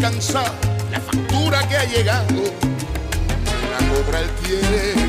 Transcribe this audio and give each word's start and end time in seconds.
La 0.00 1.00
factura 1.00 1.66
que 1.68 1.76
ha 1.76 1.84
llegado, 1.84 2.36
la 3.70 3.78
cobra 3.88 4.20
el 4.20 4.30
tiempo. 4.36 5.07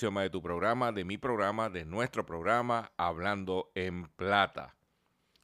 De 0.00 0.30
tu 0.30 0.42
programa, 0.42 0.90
de 0.90 1.04
mi 1.04 1.18
programa, 1.18 1.70
de 1.70 1.84
nuestro 1.84 2.26
programa, 2.26 2.90
Hablando 2.96 3.70
en 3.76 4.08
Plata. 4.08 4.74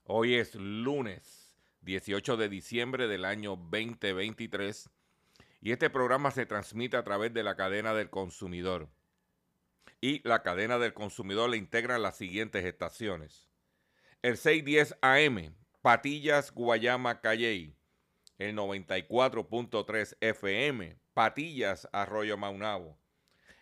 Hoy 0.03 0.35
es 0.35 0.57
lunes 0.57 1.57
18 1.83 2.37
de 2.37 2.49
diciembre 2.49 3.07
del 3.07 3.25
año 3.25 3.51
2023 3.51 4.91
y 5.61 5.71
este 5.71 5.89
programa 5.89 6.33
se 6.33 6.47
transmite 6.47 6.97
a 6.97 7.05
través 7.05 7.33
de 7.33 7.45
la 7.45 7.55
cadena 7.55 7.95
del 7.95 8.11
consumidor. 8.11 8.89
Y 10.01 10.21
la 10.27 10.43
cadena 10.43 10.81
del 10.81 10.95
consumidor 10.95 11.49
le 11.49 11.57
integran 11.57 12.03
las 12.03 12.17
siguientes 12.17 12.65
estaciones. 12.65 13.49
El 14.21 14.37
610 14.37 14.97
AM, 15.01 15.55
Patillas, 15.81 16.53
Guayama, 16.53 17.21
Calley. 17.21 17.77
El 18.37 18.57
94.3 18.57 20.17
FM, 20.21 20.99
Patillas, 21.15 21.89
Arroyo 21.93 22.37
Maunabo. 22.37 23.00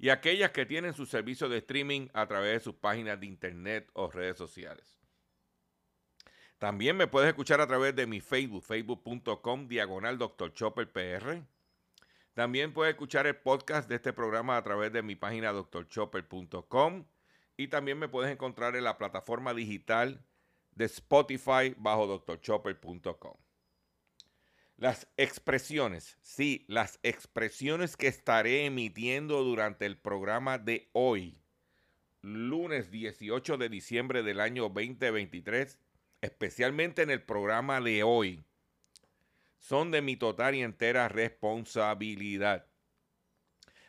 y 0.00 0.08
aquellas 0.08 0.50
que 0.50 0.64
tienen 0.64 0.94
su 0.94 1.04
servicio 1.04 1.48
de 1.50 1.58
streaming 1.58 2.08
a 2.14 2.26
través 2.26 2.54
de 2.54 2.60
sus 2.60 2.74
páginas 2.74 3.20
de 3.20 3.26
internet 3.26 3.90
o 3.92 4.10
redes 4.10 4.38
sociales. 4.38 4.98
También 6.58 6.96
me 6.96 7.06
puedes 7.06 7.28
escuchar 7.28 7.60
a 7.60 7.66
través 7.66 7.94
de 7.94 8.06
mi 8.06 8.20
Facebook, 8.20 8.64
facebook.com, 8.64 9.68
diagonal 9.68 10.16
Dr. 10.16 10.54
Chopper 10.54 10.90
PR. 10.90 11.42
También 12.32 12.72
puedes 12.72 12.94
escuchar 12.94 13.26
el 13.26 13.36
podcast 13.36 13.90
de 13.90 13.96
este 13.96 14.14
programa 14.14 14.56
a 14.56 14.62
través 14.62 14.90
de 14.90 15.02
mi 15.02 15.16
página 15.16 15.52
drchopper.com 15.52 17.04
y 17.58 17.68
también 17.68 17.98
me 17.98 18.08
puedes 18.08 18.32
encontrar 18.32 18.76
en 18.76 18.84
la 18.84 18.96
plataforma 18.96 19.52
digital 19.52 20.24
de 20.70 20.86
Spotify 20.86 21.74
bajo 21.76 22.24
drchopper.com. 22.26 23.36
Las 24.80 25.06
expresiones, 25.18 26.16
sí, 26.22 26.64
las 26.66 27.00
expresiones 27.02 27.98
que 27.98 28.06
estaré 28.06 28.64
emitiendo 28.64 29.44
durante 29.44 29.84
el 29.84 29.98
programa 29.98 30.56
de 30.56 30.88
hoy, 30.94 31.38
lunes 32.22 32.90
18 32.90 33.58
de 33.58 33.68
diciembre 33.68 34.22
del 34.22 34.40
año 34.40 34.70
2023, 34.70 35.78
especialmente 36.22 37.02
en 37.02 37.10
el 37.10 37.22
programa 37.22 37.82
de 37.82 38.04
hoy, 38.04 38.42
son 39.58 39.90
de 39.90 40.00
mi 40.00 40.16
total 40.16 40.54
y 40.54 40.62
entera 40.62 41.10
responsabilidad. 41.10 42.64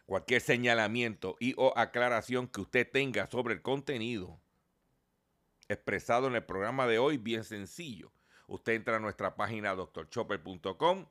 Cualquier 0.05 0.41
señalamiento 0.41 1.37
y 1.39 1.53
o 1.55 1.71
aclaración 1.77 2.49
que 2.49 2.59
usted 2.59 2.85
tenga 2.91 3.27
sobre 3.27 3.53
el 3.53 3.61
contenido 3.61 4.41
expresado 5.69 6.27
en 6.27 6.35
el 6.35 6.43
programa 6.43 6.85
de 6.85 6.99
hoy, 6.99 7.15
bien 7.15 7.45
sencillo. 7.45 8.11
Usted 8.51 8.73
entra 8.73 8.97
a 8.97 8.99
nuestra 8.99 9.33
página 9.37 9.73
drchopper.com. 9.73 11.05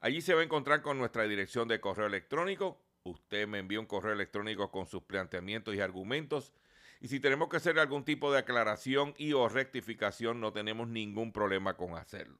Allí 0.00 0.22
se 0.22 0.32
va 0.32 0.40
a 0.40 0.44
encontrar 0.44 0.80
con 0.80 0.96
nuestra 0.96 1.24
dirección 1.24 1.68
de 1.68 1.78
correo 1.78 2.06
electrónico. 2.06 2.80
Usted 3.02 3.46
me 3.46 3.58
envía 3.58 3.80
un 3.80 3.84
correo 3.84 4.14
electrónico 4.14 4.70
con 4.70 4.86
sus 4.86 5.02
planteamientos 5.02 5.74
y 5.74 5.82
argumentos. 5.82 6.54
Y 7.02 7.08
si 7.08 7.20
tenemos 7.20 7.50
que 7.50 7.58
hacer 7.58 7.78
algún 7.78 8.02
tipo 8.02 8.32
de 8.32 8.38
aclaración 8.38 9.12
y 9.18 9.34
o 9.34 9.46
rectificación, 9.46 10.40
no 10.40 10.54
tenemos 10.54 10.88
ningún 10.88 11.32
problema 11.32 11.76
con 11.76 11.96
hacerlo. 11.96 12.38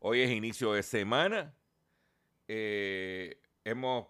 Hoy 0.00 0.22
es 0.22 0.30
inicio 0.32 0.72
de 0.72 0.82
semana. 0.82 1.54
Eh, 2.48 3.40
hemos 3.62 4.08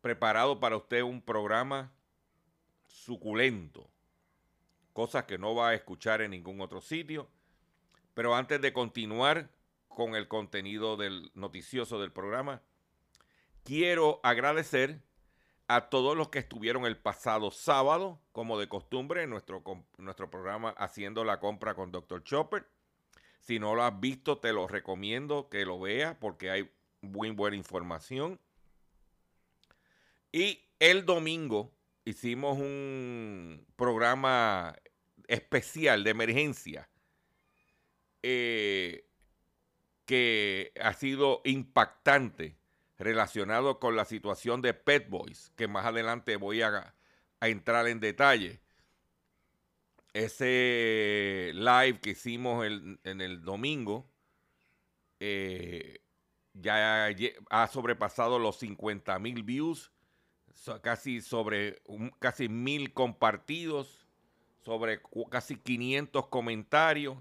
preparado 0.00 0.58
para 0.58 0.78
usted 0.78 1.02
un 1.02 1.20
programa 1.20 1.92
suculento. 2.86 3.90
Cosas 4.96 5.24
que 5.24 5.36
no 5.36 5.54
va 5.54 5.68
a 5.68 5.74
escuchar 5.74 6.22
en 6.22 6.30
ningún 6.30 6.58
otro 6.62 6.80
sitio. 6.80 7.28
Pero 8.14 8.34
antes 8.34 8.62
de 8.62 8.72
continuar 8.72 9.50
con 9.88 10.14
el 10.14 10.26
contenido 10.26 10.96
del 10.96 11.30
noticioso 11.34 12.00
del 12.00 12.12
programa, 12.12 12.62
quiero 13.62 14.20
agradecer 14.22 15.02
a 15.68 15.90
todos 15.90 16.16
los 16.16 16.30
que 16.30 16.38
estuvieron 16.38 16.86
el 16.86 16.96
pasado 16.96 17.50
sábado, 17.50 18.22
como 18.32 18.58
de 18.58 18.70
costumbre, 18.70 19.22
en 19.22 19.28
nuestro, 19.28 19.62
nuestro 19.98 20.30
programa 20.30 20.70
Haciendo 20.78 21.24
la 21.24 21.40
Compra 21.40 21.74
con 21.74 21.92
Dr. 21.92 22.24
Chopper. 22.24 22.66
Si 23.40 23.58
no 23.58 23.74
lo 23.74 23.82
has 23.82 24.00
visto, 24.00 24.38
te 24.38 24.54
lo 24.54 24.66
recomiendo 24.66 25.50
que 25.50 25.66
lo 25.66 25.78
veas 25.78 26.16
porque 26.18 26.50
hay 26.50 26.70
muy 27.02 27.32
buena 27.32 27.58
información. 27.58 28.40
Y 30.32 30.64
el 30.78 31.04
domingo 31.04 31.70
hicimos 32.06 32.56
un 32.56 33.66
programa 33.76 34.74
especial 35.28 36.04
de 36.04 36.10
emergencia 36.10 36.88
eh, 38.22 39.06
que 40.04 40.72
ha 40.80 40.92
sido 40.92 41.42
impactante 41.44 42.56
relacionado 42.98 43.78
con 43.78 43.96
la 43.96 44.04
situación 44.04 44.62
de 44.62 44.74
Pet 44.74 45.08
Boys, 45.08 45.52
que 45.56 45.68
más 45.68 45.86
adelante 45.86 46.36
voy 46.36 46.62
a, 46.62 46.94
entrar 47.40 47.86
en 47.86 48.00
detalle. 48.00 48.60
Ese 50.14 51.50
live 51.54 52.00
que 52.00 52.10
hicimos 52.10 52.64
en 52.66 53.20
el 53.20 53.42
domingo 53.42 54.10
eh, 55.20 56.00
ya 56.54 57.08
ha 57.50 57.68
sobrepasado 57.68 58.38
los 58.38 58.58
50 58.58 59.18
mil 59.18 59.42
views, 59.42 59.92
casi 60.82 61.20
sobre 61.20 61.82
casi 62.18 62.48
mil 62.48 62.92
compartidos, 62.94 64.05
sobre 64.66 65.00
casi 65.30 65.54
500 65.54 66.26
comentarios, 66.26 67.16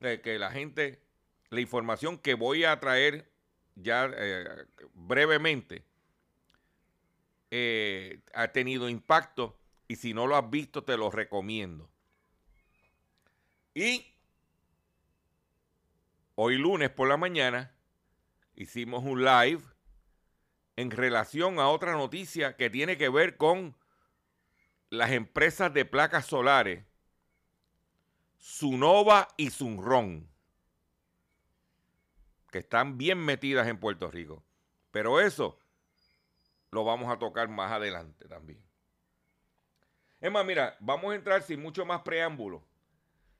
que 0.00 0.38
la 0.38 0.50
gente, 0.50 1.00
la 1.48 1.62
información 1.62 2.18
que 2.18 2.34
voy 2.34 2.64
a 2.64 2.78
traer 2.78 3.32
ya 3.74 4.10
eh, 4.14 4.66
brevemente 4.92 5.82
eh, 7.50 8.20
ha 8.34 8.48
tenido 8.48 8.90
impacto 8.90 9.58
y 9.88 9.96
si 9.96 10.12
no 10.12 10.26
lo 10.26 10.36
has 10.36 10.50
visto 10.50 10.84
te 10.84 10.98
lo 10.98 11.10
recomiendo. 11.10 11.88
Y 13.72 14.04
hoy 16.34 16.58
lunes 16.58 16.90
por 16.90 17.08
la 17.08 17.16
mañana 17.16 17.72
hicimos 18.56 19.04
un 19.04 19.24
live 19.24 19.62
en 20.76 20.90
relación 20.90 21.60
a 21.60 21.68
otra 21.68 21.92
noticia 21.92 22.56
que 22.56 22.68
tiene 22.68 22.98
que 22.98 23.08
ver 23.08 23.38
con 23.38 23.74
las 24.90 25.10
empresas 25.10 25.72
de 25.72 25.84
placas 25.84 26.26
solares, 26.26 26.84
Sunova 28.38 29.28
y 29.36 29.50
Sunron 29.50 30.28
que 32.50 32.58
están 32.58 32.98
bien 32.98 33.18
metidas 33.18 33.68
en 33.68 33.78
Puerto 33.78 34.10
Rico. 34.10 34.42
Pero 34.90 35.20
eso 35.20 35.58
lo 36.70 36.84
vamos 36.84 37.10
a 37.10 37.18
tocar 37.18 37.48
más 37.48 37.72
adelante 37.72 38.26
también. 38.26 38.62
Es 40.20 40.32
más, 40.32 40.44
mira, 40.44 40.76
vamos 40.80 41.12
a 41.12 41.14
entrar 41.14 41.42
sin 41.42 41.60
mucho 41.60 41.84
más 41.84 42.02
preámbulo. 42.02 42.64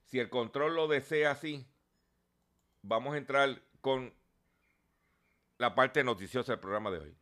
Si 0.04 0.18
el 0.18 0.30
control 0.30 0.76
lo 0.76 0.88
desea 0.88 1.32
así, 1.32 1.66
vamos 2.82 3.14
a 3.14 3.18
entrar 3.18 3.60
con 3.80 4.14
la 5.58 5.74
parte 5.74 6.04
noticiosa 6.04 6.52
del 6.52 6.60
programa 6.60 6.90
de 6.90 6.98
hoy. 6.98 7.16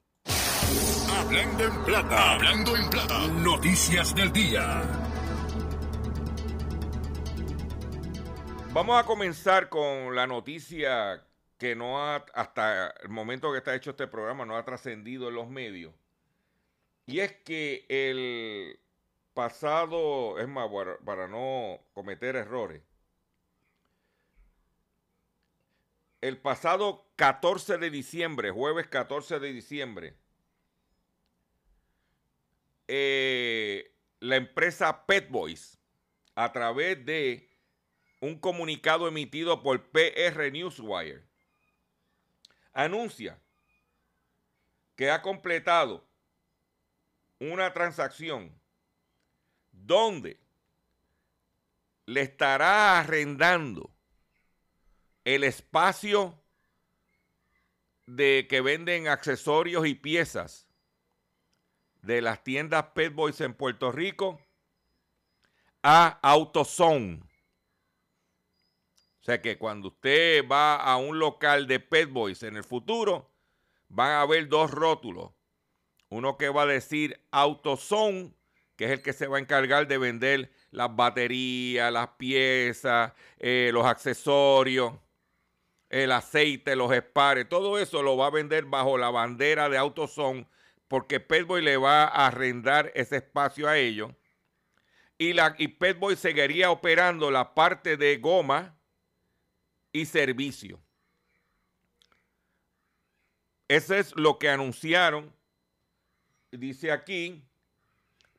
Hablando 1.18 1.64
en 1.64 1.84
plata, 1.84 2.32
hablando 2.34 2.76
en 2.76 2.90
plata, 2.90 3.26
noticias 3.28 4.14
del 4.14 4.32
día. 4.32 4.82
Vamos 8.72 9.02
a 9.02 9.06
comenzar 9.06 9.70
con 9.70 10.14
la 10.14 10.26
noticia 10.26 11.24
que 11.56 11.74
no 11.74 11.98
ha, 12.04 12.16
hasta 12.34 12.90
el 13.02 13.08
momento 13.08 13.50
que 13.50 13.58
está 13.58 13.74
hecho 13.74 13.90
este 13.90 14.06
programa, 14.06 14.44
no 14.44 14.56
ha 14.56 14.64
trascendido 14.64 15.28
en 15.28 15.34
los 15.36 15.48
medios. 15.48 15.94
Y 17.06 17.20
es 17.20 17.32
que 17.32 17.86
el 17.88 18.78
pasado, 19.32 20.38
es 20.38 20.46
más, 20.46 20.68
para, 21.04 21.28
no 21.28 21.80
cometer 21.94 22.36
errores, 22.36 22.82
el 26.20 26.36
pasado 26.36 27.06
14 27.16 27.78
de 27.78 27.90
diciembre, 27.90 28.50
jueves 28.50 28.86
14 28.88 29.38
de 29.38 29.52
diciembre, 29.52 30.16
eh, 32.88 33.92
la 34.20 34.36
empresa 34.36 35.06
Pet 35.06 35.28
Boys, 35.30 35.78
a 36.34 36.52
través 36.52 37.04
de 37.04 37.48
un 38.20 38.38
comunicado 38.38 39.08
emitido 39.08 39.62
por 39.62 39.90
PR 39.90 40.50
Newswire, 40.52 41.24
anuncia 42.72 43.40
que 44.96 45.10
ha 45.10 45.22
completado 45.22 46.06
una 47.38 47.72
transacción 47.72 48.52
donde 49.72 50.40
le 52.06 52.22
estará 52.22 52.98
arrendando 53.00 53.90
el 55.24 55.44
espacio 55.44 56.40
de 58.06 58.46
que 58.48 58.60
venden 58.60 59.08
accesorios 59.08 59.86
y 59.86 59.94
piezas 59.94 60.65
de 62.06 62.22
las 62.22 62.42
tiendas 62.44 62.84
Pet 62.94 63.12
Boys 63.12 63.40
en 63.40 63.52
Puerto 63.52 63.90
Rico 63.90 64.40
a 65.82 66.18
AutoZone. 66.22 67.20
O 69.20 69.24
sea 69.26 69.42
que 69.42 69.58
cuando 69.58 69.88
usted 69.88 70.46
va 70.48 70.76
a 70.76 70.96
un 70.98 71.18
local 71.18 71.66
de 71.66 71.80
Pet 71.80 72.08
Boys 72.08 72.44
en 72.44 72.56
el 72.56 72.62
futuro, 72.62 73.28
van 73.88 74.12
a 74.12 74.24
ver 74.24 74.48
dos 74.48 74.70
rótulos. 74.70 75.32
Uno 76.08 76.36
que 76.36 76.48
va 76.48 76.62
a 76.62 76.66
decir 76.66 77.20
AutoZone, 77.32 78.32
que 78.76 78.84
es 78.84 78.90
el 78.92 79.02
que 79.02 79.12
se 79.12 79.26
va 79.26 79.38
a 79.38 79.40
encargar 79.40 79.88
de 79.88 79.98
vender 79.98 80.52
las 80.70 80.94
baterías, 80.94 81.92
las 81.92 82.10
piezas, 82.10 83.12
eh, 83.40 83.70
los 83.72 83.84
accesorios, 83.84 84.92
el 85.88 86.12
aceite, 86.12 86.76
los 86.76 86.92
espares, 86.92 87.48
todo 87.48 87.80
eso 87.80 88.02
lo 88.02 88.16
va 88.16 88.26
a 88.26 88.30
vender 88.30 88.64
bajo 88.66 88.96
la 88.96 89.10
bandera 89.10 89.68
de 89.68 89.78
AutoZone 89.78 90.46
porque 90.88 91.20
Petboy 91.20 91.62
le 91.62 91.76
va 91.76 92.04
a 92.04 92.26
arrendar 92.26 92.92
ese 92.94 93.16
espacio 93.16 93.68
a 93.68 93.76
ellos. 93.76 94.12
Y, 95.18 95.34
y 95.58 95.68
Petboy 95.68 96.16
seguiría 96.16 96.70
operando 96.70 97.30
la 97.30 97.54
parte 97.54 97.96
de 97.96 98.18
goma, 98.18 98.76
y 99.96 100.04
servicio. 100.04 100.80
Eso 103.68 103.94
es 103.94 104.14
lo 104.14 104.38
que 104.38 104.48
anunciaron. 104.48 105.32
Dice 106.52 106.92
aquí, 106.92 107.42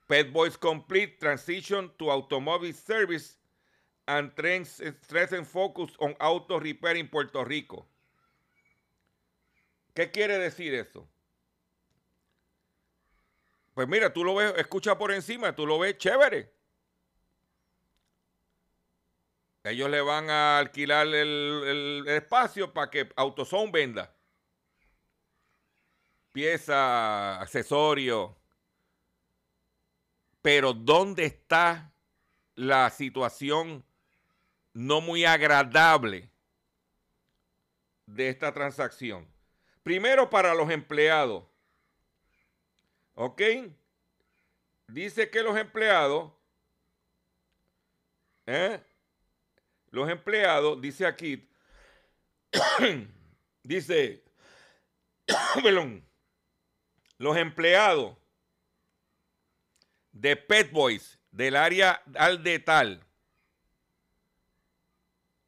Pet 0.08 0.32
Boys 0.32 0.58
Complete 0.58 1.18
Transition 1.20 1.92
to 1.98 2.12
Automobile 2.12 2.74
Service 2.74 3.38
and 4.06 4.32
Stress 5.04 5.34
and 5.34 5.46
Focus 5.46 5.94
on 6.00 6.16
Auto 6.20 6.60
Repair 6.60 6.98
en 6.98 7.10
Puerto 7.10 7.44
Rico. 7.44 7.88
¿Qué 9.94 10.12
quiere 10.12 10.38
decir 10.38 10.74
eso? 10.74 11.10
Pues 13.77 13.88
mira, 13.88 14.12
tú 14.12 14.24
lo 14.24 14.34
ves, 14.34 14.55
escucha 14.57 14.98
por 14.98 15.12
encima, 15.12 15.55
tú 15.55 15.67
lo 15.67 15.77
ves 15.77 16.00
chévere. 16.00 16.51
Ellos 19.63 19.88
le 19.88 20.01
van 20.01 20.31
a 20.31 20.57
alquilar 20.57 21.05
el, 21.05 22.03
espacio 22.07 22.74
para 22.74 22.89
que 22.89 23.07
AutoZone 23.15 23.72
venda. 23.72 24.15
Pieza, 26.31 27.39
accesorio. 27.39 28.36
Pero 30.41 30.74
¿dónde 30.74 31.25
está 31.25 31.93
la 32.55 32.89
situación 32.89 33.86
no 34.74 35.01
muy 35.01 35.24
agradable 35.24 36.31
de 38.07 38.29
esta 38.29 38.51
transacción? 38.51 39.27
Primero 39.84 40.31
para 40.31 40.55
los 40.55 40.72
empleados. 40.72 41.43
¿Ok? 43.20 43.42
Dice 44.88 45.30
que 45.32 45.42
los 45.42 45.58
empleados 45.58 46.32
¿eh? 48.46 48.80
los 49.90 50.10
empleados, 50.10 50.82
dice 50.82 51.06
aquí, 51.06 51.48
dice, 53.64 54.24
los 57.18 57.38
empleados 57.38 58.18
de 60.12 60.36
Pet 60.36 60.72
Boys 60.72 61.20
del 61.32 61.56
área 61.56 62.02
al 62.16 62.44
de 62.44 62.60
tal 62.60 63.04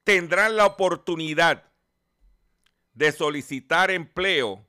tendrán 0.03 0.55
la 0.55 0.65
oportunidad 0.65 1.71
de 2.93 3.11
solicitar 3.11 3.91
empleo 3.91 4.65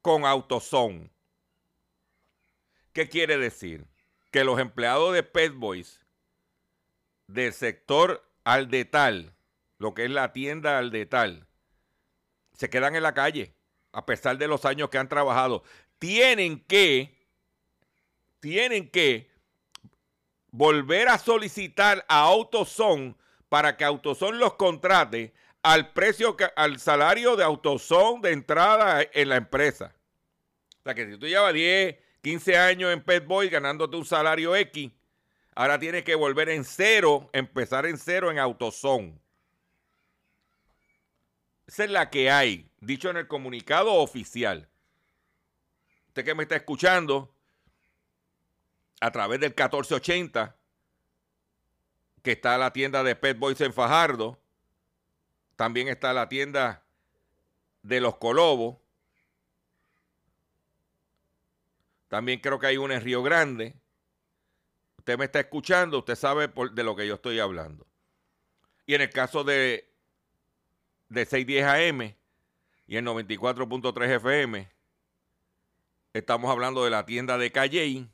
con 0.00 0.24
AutoZone. 0.24 1.10
¿Qué 2.92 3.08
quiere 3.08 3.38
decir? 3.38 3.86
Que 4.30 4.44
los 4.44 4.58
empleados 4.58 5.14
de 5.14 5.22
Pet 5.22 5.52
Boys 5.54 6.00
del 7.26 7.52
sector 7.52 8.24
al 8.44 8.70
detal, 8.70 9.34
lo 9.78 9.94
que 9.94 10.04
es 10.04 10.10
la 10.10 10.32
tienda 10.32 10.78
al 10.78 10.90
detal, 10.90 11.46
se 12.54 12.68
quedan 12.68 12.96
en 12.96 13.02
la 13.02 13.14
calle, 13.14 13.54
a 13.92 14.04
pesar 14.04 14.38
de 14.38 14.48
los 14.48 14.64
años 14.64 14.90
que 14.90 14.98
han 14.98 15.08
trabajado. 15.08 15.62
Tienen 15.98 16.60
que 16.60 17.18
tienen 18.40 18.88
que 18.88 19.30
volver 20.50 21.08
a 21.08 21.18
solicitar 21.18 22.04
a 22.08 22.22
AutoZone 22.22 23.14
para 23.48 23.76
que 23.76 23.84
AutoZone 23.84 24.38
los 24.38 24.54
contrate 24.54 25.32
al 25.62 25.92
precio, 25.92 26.36
al 26.56 26.80
salario 26.80 27.36
de 27.36 27.44
AutoZone 27.44 28.22
de 28.22 28.32
entrada 28.32 29.02
en 29.12 29.28
la 29.28 29.36
empresa. 29.36 29.94
O 30.80 30.82
sea 30.82 30.94
que 30.94 31.06
si 31.06 31.18
tú 31.18 31.26
llevas 31.26 31.52
10, 31.52 31.96
15 32.22 32.58
años 32.58 32.92
en 32.92 33.02
Pet 33.02 33.26
Boy 33.26 33.48
ganándote 33.48 33.96
un 33.96 34.04
salario 34.04 34.54
X, 34.54 34.90
ahora 35.54 35.78
tienes 35.78 36.04
que 36.04 36.14
volver 36.14 36.48
en 36.50 36.64
cero, 36.64 37.30
empezar 37.32 37.86
en 37.86 37.98
cero 37.98 38.30
en 38.30 38.38
AutoZone. 38.38 39.18
Esa 41.66 41.84
es 41.84 41.90
la 41.90 42.10
que 42.10 42.30
hay, 42.30 42.68
dicho 42.80 43.10
en 43.10 43.16
el 43.16 43.28
comunicado 43.28 43.94
oficial. 43.94 44.68
Usted 46.08 46.24
que 46.24 46.34
me 46.34 46.42
está 46.42 46.56
escuchando 46.56 47.32
a 49.00 49.10
través 49.10 49.40
del 49.40 49.50
1480, 49.50 50.56
que 52.22 52.32
está 52.32 52.58
la 52.58 52.72
tienda 52.72 53.02
de 53.02 53.16
Pet 53.16 53.38
Boys 53.38 53.60
en 53.60 53.72
Fajardo, 53.72 54.38
también 55.56 55.88
está 55.88 56.12
la 56.12 56.28
tienda 56.28 56.82
de 57.82 58.00
los 58.00 58.16
Colobos, 58.16 58.78
también 62.10 62.40
creo 62.40 62.58
que 62.58 62.66
hay 62.66 62.76
una 62.76 62.96
en 62.96 63.00
Río 63.00 63.22
Grande. 63.22 63.74
Usted 64.98 65.16
me 65.16 65.24
está 65.24 65.40
escuchando, 65.40 66.00
usted 66.00 66.16
sabe 66.16 66.50
de 66.72 66.84
lo 66.84 66.94
que 66.94 67.06
yo 67.06 67.14
estoy 67.14 67.38
hablando. 67.38 67.86
Y 68.84 68.94
en 68.94 69.00
el 69.00 69.10
caso 69.10 69.44
de 69.44 69.90
de 71.10 71.26
610 71.26 71.66
AM 71.66 72.14
y 72.86 72.96
el 72.96 73.04
94.3 73.04 74.16
FM. 74.16 74.70
Estamos 76.12 76.50
hablando 76.50 76.84
de 76.84 76.90
la 76.90 77.04
tienda 77.04 77.36
de 77.36 77.52
Calley 77.52 78.08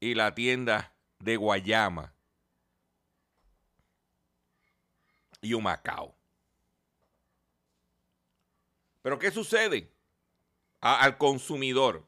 y 0.00 0.14
la 0.14 0.34
tienda 0.34 0.92
de 1.18 1.36
Guayama 1.36 2.12
y 5.40 5.54
Humacao. 5.54 6.14
Pero 9.02 9.18
¿qué 9.18 9.30
sucede? 9.30 9.90
al 10.80 11.18
consumidor, 11.18 12.07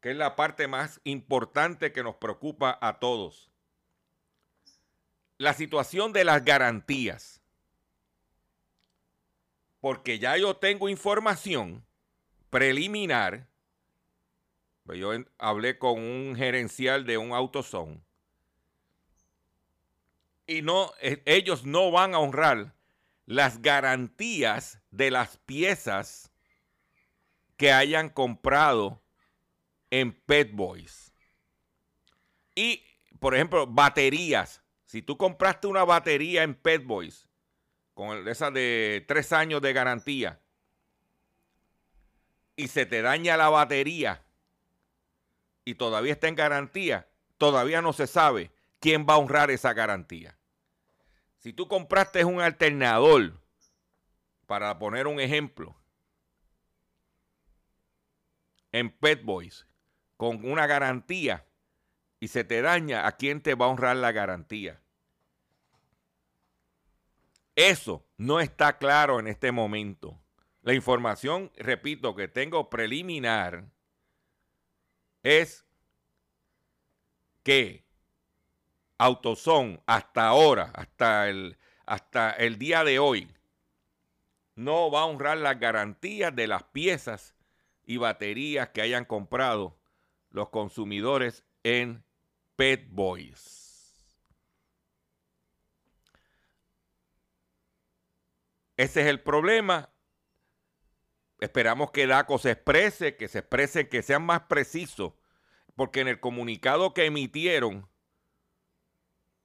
que 0.00 0.10
es 0.10 0.16
la 0.16 0.36
parte 0.36 0.68
más 0.68 1.00
importante 1.04 1.92
que 1.92 2.02
nos 2.02 2.16
preocupa 2.16 2.78
a 2.80 2.98
todos. 2.98 3.50
La 5.38 5.54
situación 5.54 6.12
de 6.12 6.24
las 6.24 6.44
garantías 6.44 7.40
porque 9.80 10.18
ya 10.18 10.36
yo 10.36 10.56
tengo 10.56 10.88
información 10.88 11.84
preliminar. 12.50 13.48
Pues 14.84 14.98
yo 14.98 15.12
hablé 15.38 15.78
con 15.78 15.98
un 15.98 16.34
gerencial 16.36 17.06
de 17.06 17.18
un 17.18 17.32
AutoZone 17.32 18.02
y 20.46 20.62
no, 20.62 20.90
e, 21.00 21.22
ellos 21.26 21.64
no 21.64 21.90
van 21.92 22.14
a 22.14 22.18
honrar 22.18 22.74
las 23.24 23.62
garantías 23.62 24.80
de 24.90 25.12
las 25.12 25.36
piezas 25.38 26.32
que 27.56 27.72
hayan 27.72 28.08
comprado 28.08 29.00
en 29.90 30.12
Pet 30.12 30.52
Boys. 30.52 31.12
Y, 32.54 32.84
por 33.18 33.34
ejemplo, 33.34 33.66
baterías. 33.66 34.62
Si 34.84 35.02
tú 35.02 35.16
compraste 35.16 35.66
una 35.66 35.84
batería 35.84 36.42
en 36.42 36.54
Pet 36.54 36.84
Boys 36.84 37.28
con 37.94 38.26
esa 38.26 38.50
de 38.50 39.04
tres 39.06 39.32
años 39.32 39.60
de 39.60 39.72
garantía, 39.72 40.40
y 42.56 42.68
se 42.68 42.84
te 42.84 43.00
daña 43.00 43.38
la 43.38 43.48
batería 43.48 44.22
y 45.64 45.76
todavía 45.76 46.12
está 46.12 46.28
en 46.28 46.34
garantía, 46.34 47.08
todavía 47.38 47.80
no 47.80 47.94
se 47.94 48.06
sabe 48.06 48.50
quién 48.80 49.06
va 49.08 49.14
a 49.14 49.18
honrar 49.18 49.50
esa 49.50 49.72
garantía. 49.72 50.36
Si 51.38 51.54
tú 51.54 51.68
compraste 51.68 52.22
un 52.26 52.40
alternador, 52.40 53.40
para 54.46 54.78
poner 54.78 55.06
un 55.06 55.20
ejemplo, 55.20 55.74
en 58.72 58.90
Pet 58.90 59.24
Boys, 59.24 59.66
con 60.20 60.44
una 60.44 60.66
garantía, 60.66 61.46
y 62.18 62.28
se 62.28 62.44
te 62.44 62.60
daña, 62.60 63.06
¿a 63.06 63.12
quién 63.12 63.40
te 63.40 63.54
va 63.54 63.64
a 63.64 63.68
honrar 63.70 63.96
la 63.96 64.12
garantía? 64.12 64.78
Eso 67.56 68.04
no 68.18 68.38
está 68.38 68.76
claro 68.76 69.18
en 69.18 69.28
este 69.28 69.50
momento. 69.50 70.20
La 70.60 70.74
información, 70.74 71.50
repito, 71.56 72.14
que 72.14 72.28
tengo 72.28 72.68
preliminar 72.68 73.64
es 75.22 75.64
que 77.42 77.86
Autoson 78.98 79.82
hasta 79.86 80.26
ahora, 80.26 80.70
hasta 80.74 81.30
el, 81.30 81.56
hasta 81.86 82.32
el 82.32 82.58
día 82.58 82.84
de 82.84 82.98
hoy, 82.98 83.34
no 84.54 84.90
va 84.90 85.00
a 85.00 85.06
honrar 85.06 85.38
las 85.38 85.58
garantías 85.58 86.36
de 86.36 86.46
las 86.46 86.64
piezas 86.64 87.34
y 87.86 87.96
baterías 87.96 88.68
que 88.68 88.82
hayan 88.82 89.06
comprado 89.06 89.79
los 90.30 90.48
consumidores 90.50 91.44
en 91.62 92.04
Pet 92.56 92.86
Boys. 92.90 93.60
Ese 98.76 99.02
es 99.02 99.06
el 99.08 99.20
problema. 99.20 99.90
Esperamos 101.40 101.90
que 101.90 102.06
DACO 102.06 102.38
se 102.38 102.52
exprese, 102.52 103.16
que 103.16 103.28
se 103.28 103.40
exprese, 103.40 103.88
que 103.88 104.02
sean 104.02 104.24
más 104.24 104.42
precisos, 104.42 105.12
porque 105.74 106.00
en 106.00 106.08
el 106.08 106.20
comunicado 106.20 106.94
que 106.94 107.06
emitieron 107.06 107.88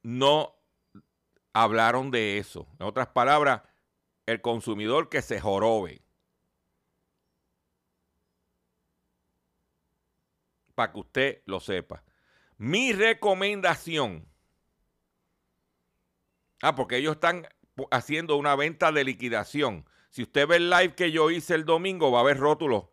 no 0.02 0.54
hablaron 1.52 2.10
de 2.10 2.38
eso. 2.38 2.66
En 2.78 2.86
otras 2.86 3.08
palabras, 3.08 3.62
el 4.26 4.40
consumidor 4.40 5.08
que 5.08 5.20
se 5.22 5.40
jorobe. 5.40 6.05
Para 10.76 10.92
que 10.92 11.00
usted 11.00 11.42
lo 11.46 11.58
sepa. 11.58 12.04
Mi 12.58 12.92
recomendación. 12.92 14.28
Ah, 16.62 16.76
porque 16.76 16.98
ellos 16.98 17.14
están 17.14 17.48
haciendo 17.90 18.36
una 18.36 18.54
venta 18.54 18.92
de 18.92 19.02
liquidación. 19.02 19.86
Si 20.10 20.22
usted 20.22 20.46
ve 20.46 20.56
el 20.56 20.70
live 20.70 20.94
que 20.94 21.10
yo 21.10 21.30
hice 21.30 21.54
el 21.54 21.64
domingo, 21.64 22.12
va 22.12 22.20
a 22.20 22.24
ver 22.24 22.38
rótulos. 22.38 22.84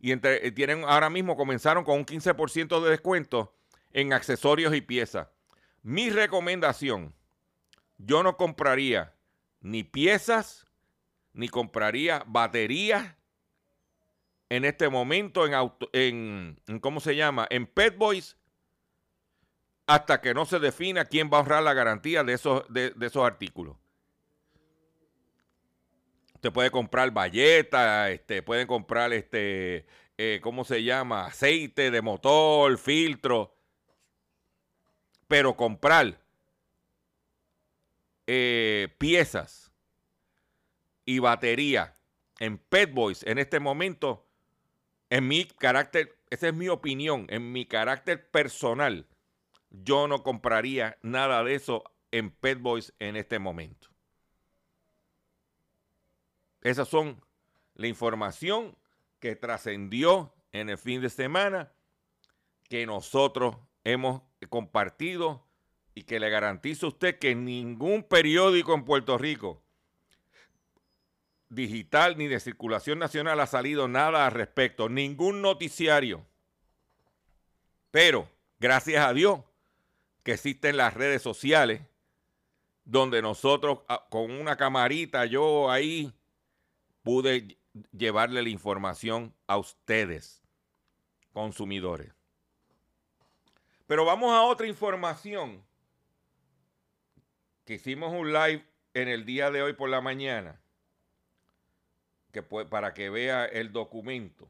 Y 0.00 0.12
entre, 0.12 0.46
eh, 0.46 0.52
tienen 0.52 0.84
ahora 0.84 1.10
mismo 1.10 1.36
comenzaron 1.36 1.82
con 1.82 1.98
un 1.98 2.06
15% 2.06 2.82
de 2.82 2.90
descuento 2.90 3.54
en 3.92 4.12
accesorios 4.12 4.74
y 4.74 4.82
piezas. 4.82 5.28
Mi 5.82 6.10
recomendación, 6.10 7.14
yo 7.96 8.22
no 8.22 8.36
compraría 8.36 9.14
ni 9.60 9.82
piezas, 9.82 10.66
ni 11.32 11.48
compraría 11.48 12.22
baterías 12.26 13.14
en 14.50 14.66
este 14.66 14.90
momento 14.90 15.46
en, 15.46 15.54
auto, 15.54 15.88
en, 15.94 16.60
¿cómo 16.80 17.00
se 17.00 17.16
llama? 17.16 17.46
En 17.48 17.66
Pet 17.66 17.96
Boys 17.96 18.36
hasta 19.86 20.20
que 20.20 20.34
no 20.34 20.44
se 20.44 20.58
defina 20.58 21.06
quién 21.06 21.30
va 21.32 21.38
a 21.38 21.40
ahorrar 21.40 21.62
la 21.62 21.72
garantía 21.72 22.22
de 22.22 22.34
esos, 22.34 22.64
de 22.68 22.94
esos 23.00 23.24
artículos. 23.24 23.76
Usted 26.40 26.52
puede 26.52 26.70
comprar 26.70 27.10
bayeta, 27.10 28.10
este, 28.10 28.42
pueden 28.42 28.66
comprar 28.66 29.12
este, 29.12 29.84
eh, 30.16 30.40
¿cómo 30.42 30.64
se 30.64 30.82
llama? 30.82 31.26
Aceite 31.26 31.90
de 31.90 32.00
motor, 32.00 32.78
filtro. 32.78 33.54
Pero 35.28 35.54
comprar 35.54 36.18
eh, 38.26 38.88
piezas 38.96 39.70
y 41.04 41.18
batería 41.18 41.94
en 42.38 42.56
Pet 42.56 42.90
Boys 42.90 43.22
en 43.24 43.36
este 43.36 43.60
momento, 43.60 44.26
en 45.10 45.26
mi 45.26 45.44
carácter, 45.44 46.16
esa 46.30 46.48
es 46.48 46.54
mi 46.54 46.68
opinión, 46.68 47.26
en 47.28 47.52
mi 47.52 47.66
carácter 47.66 48.30
personal, 48.30 49.06
yo 49.70 50.08
no 50.08 50.22
compraría 50.22 50.98
nada 51.02 51.44
de 51.44 51.54
eso 51.56 51.84
en 52.12 52.30
Pet 52.30 52.60
Boys 52.60 52.94
en 52.98 53.16
este 53.16 53.38
momento. 53.38 53.88
Esas 56.62 56.88
son 56.88 57.22
la 57.74 57.86
información 57.86 58.76
que 59.18 59.36
trascendió 59.36 60.32
en 60.52 60.70
el 60.70 60.78
fin 60.78 61.00
de 61.00 61.10
semana 61.10 61.72
que 62.68 62.86
nosotros 62.86 63.56
hemos 63.84 64.22
compartido 64.48 65.46
y 65.94 66.04
que 66.04 66.20
le 66.20 66.30
garantizo 66.30 66.86
a 66.86 66.90
usted 66.90 67.18
que 67.18 67.34
ningún 67.34 68.04
periódico 68.04 68.74
en 68.74 68.84
Puerto 68.84 69.18
Rico, 69.18 69.62
digital 71.50 72.16
ni 72.16 72.28
de 72.28 72.40
circulación 72.40 72.98
nacional, 72.98 73.38
ha 73.40 73.46
salido 73.46 73.88
nada 73.88 74.26
al 74.26 74.32
respecto, 74.32 74.88
ningún 74.88 75.42
noticiario. 75.42 76.24
Pero, 77.90 78.30
gracias 78.58 79.04
a 79.04 79.12
Dios, 79.12 79.40
que 80.22 80.32
existen 80.32 80.76
las 80.76 80.94
redes 80.94 81.22
sociales, 81.22 81.82
donde 82.84 83.20
nosotros 83.20 83.80
ah, 83.88 84.06
con 84.08 84.30
una 84.30 84.56
camarita, 84.56 85.26
yo 85.26 85.70
ahí, 85.70 86.12
pude 87.02 87.58
llevarle 87.92 88.42
la 88.42 88.48
información 88.48 89.34
a 89.46 89.56
ustedes, 89.58 90.42
consumidores. 91.32 92.12
Pero 93.86 94.04
vamos 94.04 94.32
a 94.32 94.42
otra 94.42 94.66
información. 94.68 95.64
Que 97.64 97.74
hicimos 97.74 98.12
un 98.12 98.32
live 98.32 98.64
en 98.94 99.08
el 99.08 99.24
día 99.24 99.50
de 99.50 99.62
hoy 99.62 99.72
por 99.72 99.88
la 99.88 100.00
mañana. 100.00 100.60
Que 102.32 102.42
para 102.42 102.94
que 102.94 103.10
vea 103.10 103.44
el 103.44 103.72
documento. 103.72 104.48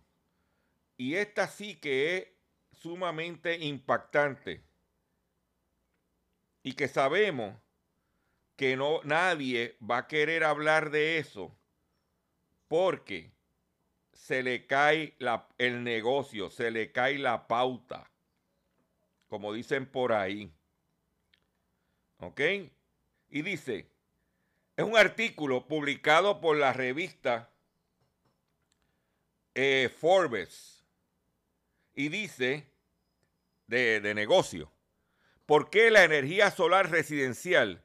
Y 0.96 1.14
esta 1.14 1.48
sí 1.48 1.76
que 1.76 2.16
es 2.16 2.28
sumamente 2.72 3.56
impactante. 3.58 4.62
Y 6.62 6.74
que 6.74 6.88
sabemos 6.88 7.56
que 8.56 8.76
no, 8.76 9.00
nadie 9.04 9.78
va 9.80 9.98
a 9.98 10.06
querer 10.06 10.44
hablar 10.44 10.90
de 10.90 11.18
eso 11.18 11.56
porque 12.68 13.32
se 14.12 14.42
le 14.42 14.66
cae 14.66 15.16
el 15.58 15.82
negocio, 15.82 16.50
se 16.50 16.70
le 16.70 16.92
cae 16.92 17.18
la 17.18 17.48
pauta, 17.48 18.10
como 19.28 19.52
dicen 19.52 19.86
por 19.86 20.12
ahí. 20.12 20.52
¿Ok? 22.18 22.40
Y 23.30 23.42
dice, 23.42 23.90
es 24.76 24.84
un 24.84 24.96
artículo 24.96 25.66
publicado 25.66 26.40
por 26.40 26.56
la 26.56 26.72
revista 26.72 27.49
eh, 29.54 29.90
Forbes 30.00 30.84
y 31.94 32.08
dice 32.08 32.66
de, 33.66 34.00
de 34.00 34.14
negocio, 34.14 34.70
¿por 35.46 35.70
qué 35.70 35.90
la 35.90 36.04
energía 36.04 36.50
solar 36.50 36.90
residencial 36.90 37.84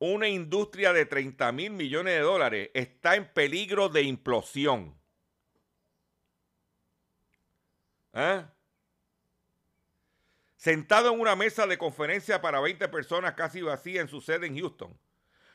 una 0.00 0.28
industria 0.28 0.94
de 0.94 1.04
30 1.04 1.52
mil 1.52 1.70
millones 1.72 2.14
de 2.14 2.20
dólares 2.20 2.70
está 2.72 3.16
en 3.16 3.30
peligro 3.32 3.90
de 3.90 4.02
implosión. 4.02 4.98
¿Eh? 8.14 8.44
Sentado 10.56 11.12
en 11.12 11.20
una 11.20 11.36
mesa 11.36 11.66
de 11.66 11.76
conferencia 11.76 12.40
para 12.40 12.60
20 12.60 12.88
personas 12.88 13.34
casi 13.34 13.60
vacía 13.60 14.00
en 14.00 14.08
su 14.08 14.22
sede 14.22 14.46
en 14.46 14.58
Houston, 14.58 14.98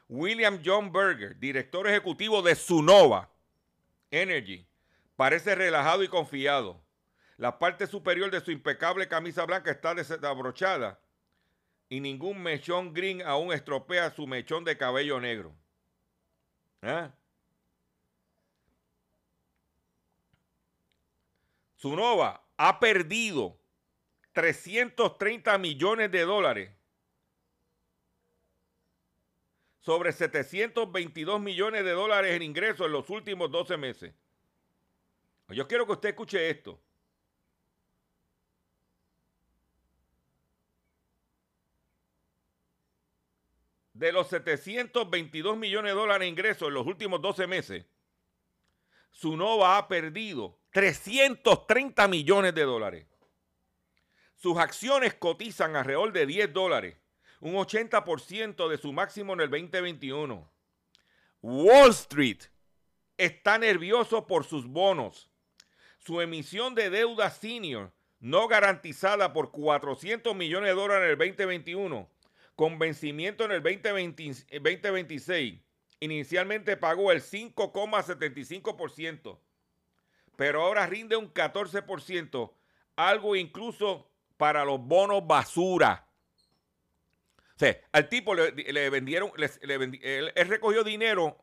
William 0.08 0.62
John 0.64 0.92
Berger, 0.92 1.38
director 1.40 1.88
ejecutivo 1.88 2.44
de 2.44 2.56
Sunova 2.56 3.30
Energy, 4.12 4.66
parece 5.15 5.55
relajado 5.55 6.03
y 6.03 6.07
confiado. 6.07 6.84
La 7.38 7.60
parte 7.60 7.88
superior 7.88 8.31
de 8.31 8.41
su 8.41 8.51
impecable 8.51 9.07
camisa 9.07 9.45
blanca 9.45 9.72
está 9.72 9.93
desabrochada 9.93 11.00
y 11.89 12.00
ningún 12.00 12.41
mechón 12.41 12.93
green 12.93 13.22
aún 13.22 13.53
estropea 13.53 14.12
su 14.12 14.25
mechón 14.25 14.63
de 14.63 14.77
cabello 14.77 15.19
negro. 15.19 15.55
¿Eh? 16.81 17.10
Sunova 21.75 22.43
ha 22.57 22.79
perdido 22.79 23.60
330 24.34 25.57
millones 25.57 26.12
de 26.12 26.22
dólares 26.22 26.72
sobre 29.79 30.12
722 30.13 31.39
millones 31.39 31.86
de 31.86 31.91
dólares 31.91 32.36
en 32.36 32.41
ingresos 32.41 32.88
en 32.88 32.91
los 32.93 33.10
últimos 33.12 33.51
12 33.51 33.77
meses. 33.77 34.15
Yo 35.50 35.68
quiero 35.68 35.86
que 35.86 35.94
usted 35.94 36.10
escuche 36.10 36.50
esto. 36.50 36.79
de 43.96 44.12
los 44.12 44.27
722 44.27 45.58
millones 45.58 45.94
de 45.94 45.98
dólares 45.98 46.25
de 46.25 46.27
ingresos 46.27 46.68
en 46.68 46.74
los 46.74 46.86
últimos 46.86 47.22
12 47.22 47.48
meses, 47.48 47.86
Sunova 49.10 49.77
ha 49.77 49.88
perdido 49.88 50.60
330 50.72 52.05
millones 52.10 52.53
de 52.53 52.64
dólares. 52.64 53.08
Sus 54.36 54.58
acciones 54.58 55.14
cotizan 55.14 55.77
alrededor 55.77 56.12
de 56.12 56.25
10 56.25 56.51
dólares, 56.51 56.98
un 57.40 57.53
80% 57.53 58.68
de 58.68 58.77
su 58.77 58.92
máximo 58.92 59.31
en 59.31 59.40
el 59.40 59.50
2021. 59.50 60.51
Wall 61.42 61.92
Street 61.92 62.44
está 63.16 63.58
nervioso 63.58 64.27
por 64.27 64.44
sus 64.44 64.68
bonos. 64.68 65.31
Su 66.05 66.22
emisión 66.22 66.75
de 66.75 66.91
deuda 66.91 67.31
senior 67.31 67.91
no 68.20 68.48
garantizada 68.48 69.33
por 69.33 69.51
400 69.51 70.35
millones 70.35 70.70
de 70.70 70.75
dólares 70.75 71.05
en 71.05 71.11
el 71.11 71.18
2021 71.18 72.07
con 72.55 72.77
vencimiento 72.77 73.46
en 73.46 73.53
el 73.53 73.63
2026. 73.63 75.61
Inicialmente 76.00 76.77
pagó 76.77 77.11
el 77.11 77.24
5,75%, 77.24 79.39
pero 80.35 80.61
ahora 80.61 80.85
rinde 80.85 81.15
un 81.15 81.33
14%, 81.33 82.53
algo 82.96 83.35
incluso 83.35 84.07
para 84.37 84.63
los 84.63 84.79
bonos 84.79 85.25
basura. 85.25 86.07
O 87.55 87.57
sea, 87.57 87.79
al 87.91 88.09
tipo 88.09 88.35
le, 88.35 88.51
vendieron, 88.91 89.31
él, 89.37 90.31
recogió 90.48 90.83
dinero 90.83 91.35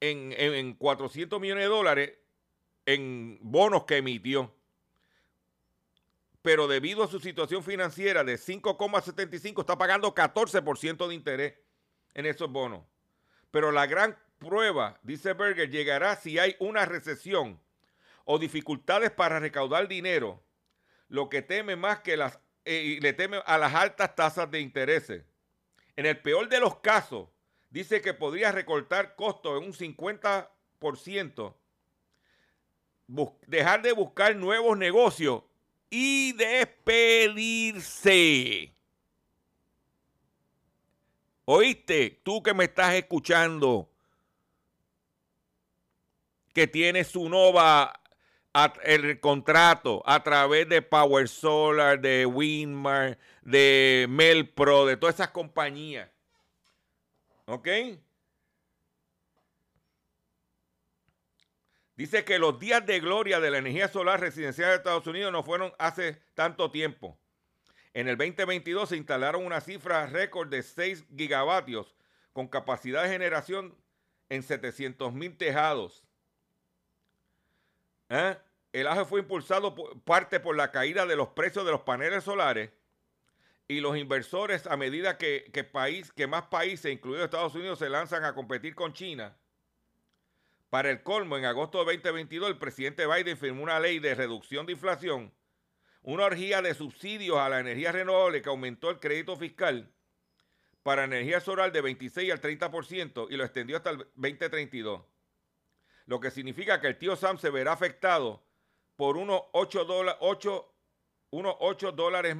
en, 0.00 0.32
en 0.32 0.72
400 0.72 1.38
millones 1.38 1.64
de 1.64 1.68
dólares 1.68 2.14
en 2.88 3.38
bonos 3.42 3.84
que 3.84 3.98
emitió 3.98 4.54
pero 6.48 6.66
debido 6.66 7.04
a 7.04 7.08
su 7.08 7.20
situación 7.20 7.62
financiera 7.62 8.24
de 8.24 8.36
5,75 8.36 9.60
está 9.60 9.76
pagando 9.76 10.14
14% 10.14 11.06
de 11.06 11.14
interés 11.14 11.54
en 12.14 12.24
esos 12.24 12.50
bonos. 12.50 12.84
Pero 13.50 13.70
la 13.70 13.86
gran 13.86 14.18
prueba, 14.38 14.98
dice 15.02 15.34
Berger, 15.34 15.68
llegará 15.68 16.16
si 16.16 16.38
hay 16.38 16.56
una 16.58 16.86
recesión 16.86 17.60
o 18.24 18.38
dificultades 18.38 19.10
para 19.10 19.40
recaudar 19.40 19.88
dinero, 19.88 20.42
lo 21.08 21.28
que 21.28 21.42
teme 21.42 21.76
más 21.76 22.00
que 22.00 22.16
las 22.16 22.40
eh, 22.64 22.98
le 23.02 23.12
teme 23.12 23.42
a 23.44 23.58
las 23.58 23.74
altas 23.74 24.14
tasas 24.14 24.50
de 24.50 24.60
interés. 24.60 25.10
En 25.96 26.06
el 26.06 26.18
peor 26.22 26.48
de 26.48 26.60
los 26.60 26.78
casos, 26.78 27.28
dice 27.68 28.00
que 28.00 28.14
podría 28.14 28.52
recortar 28.52 29.16
costos 29.16 29.60
en 29.60 29.66
un 29.66 29.74
50%, 29.74 31.54
dejar 33.46 33.82
de 33.82 33.92
buscar 33.92 34.36
nuevos 34.36 34.78
negocios 34.78 35.42
y 35.90 36.32
despedirse. 36.34 37.82
¿Oíste? 41.44 42.20
Tú 42.22 42.42
que 42.42 42.52
me 42.52 42.64
estás 42.64 42.94
escuchando, 42.94 43.90
que 46.52 46.66
tienes 46.66 47.08
su 47.08 47.28
Nova 47.28 47.98
el 48.84 49.20
contrato 49.20 50.02
a 50.04 50.22
través 50.22 50.68
de 50.68 50.82
Power 50.82 51.28
Solar, 51.28 52.00
de 52.00 52.26
Winmar, 52.26 53.18
de 53.42 54.06
Melpro, 54.08 54.84
de 54.84 54.96
todas 54.96 55.14
esas 55.14 55.30
compañías. 55.30 56.10
¿Ok? 57.46 57.68
Dice 61.98 62.24
que 62.24 62.38
los 62.38 62.60
días 62.60 62.86
de 62.86 63.00
gloria 63.00 63.40
de 63.40 63.50
la 63.50 63.58
energía 63.58 63.88
solar 63.88 64.20
residencial 64.20 64.68
de 64.68 64.76
Estados 64.76 65.08
Unidos 65.08 65.32
no 65.32 65.42
fueron 65.42 65.72
hace 65.80 66.22
tanto 66.34 66.70
tiempo. 66.70 67.18
En 67.92 68.06
el 68.06 68.16
2022 68.16 68.90
se 68.90 68.96
instalaron 68.96 69.44
una 69.44 69.60
cifra 69.60 70.06
récord 70.06 70.48
de 70.48 70.62
6 70.62 71.06
gigavatios 71.16 71.96
con 72.32 72.46
capacidad 72.46 73.02
de 73.02 73.08
generación 73.08 73.76
en 74.28 74.44
700 74.44 75.12
mil 75.12 75.36
tejados. 75.36 76.04
¿Eh? 78.10 78.36
El 78.72 78.86
aje 78.86 79.04
fue 79.04 79.18
impulsado 79.18 79.74
parte 80.04 80.38
por 80.38 80.54
la 80.54 80.70
caída 80.70 81.04
de 81.04 81.16
los 81.16 81.30
precios 81.30 81.64
de 81.64 81.72
los 81.72 81.80
paneles 81.80 82.22
solares 82.22 82.70
y 83.66 83.80
los 83.80 83.96
inversores 83.96 84.68
a 84.68 84.76
medida 84.76 85.18
que, 85.18 85.50
país, 85.72 86.12
que 86.12 86.28
más 86.28 86.44
países, 86.44 86.92
incluidos 86.92 87.24
Estados 87.24 87.56
Unidos, 87.56 87.80
se 87.80 87.88
lanzan 87.88 88.24
a 88.24 88.36
competir 88.36 88.76
con 88.76 88.92
China 88.92 89.36
para 90.70 90.90
el 90.90 91.02
colmo, 91.02 91.36
en 91.36 91.44
agosto 91.44 91.84
de 91.84 91.96
2022, 91.96 92.50
el 92.50 92.58
presidente 92.58 93.06
Biden 93.06 93.38
firmó 93.38 93.62
una 93.62 93.80
ley 93.80 93.98
de 94.00 94.14
reducción 94.14 94.66
de 94.66 94.72
inflación, 94.72 95.32
una 96.02 96.24
orgía 96.24 96.60
de 96.60 96.74
subsidios 96.74 97.38
a 97.38 97.48
la 97.48 97.60
energía 97.60 97.92
renovable 97.92 98.42
que 98.42 98.48
aumentó 98.48 98.90
el 98.90 99.00
crédito 99.00 99.36
fiscal 99.36 99.92
para 100.82 101.04
energía 101.04 101.40
solar 101.40 101.72
de 101.72 101.80
26 101.80 102.32
al 102.32 102.40
30% 102.40 103.28
y 103.30 103.36
lo 103.36 103.44
extendió 103.44 103.76
hasta 103.76 103.90
el 103.90 103.98
2032. 104.14 105.02
Lo 106.06 106.20
que 106.20 106.30
significa 106.30 106.80
que 106.80 106.86
el 106.86 106.98
tío 106.98 107.16
Sam 107.16 107.38
se 107.38 107.50
verá 107.50 107.72
afectado 107.72 108.46
por 108.96 109.16
unos 109.16 109.42
8 109.52 109.84
dólares, 109.84 110.18
8, 110.20 110.74
unos 111.30 111.56
8 111.60 111.92
dólares, 111.92 112.36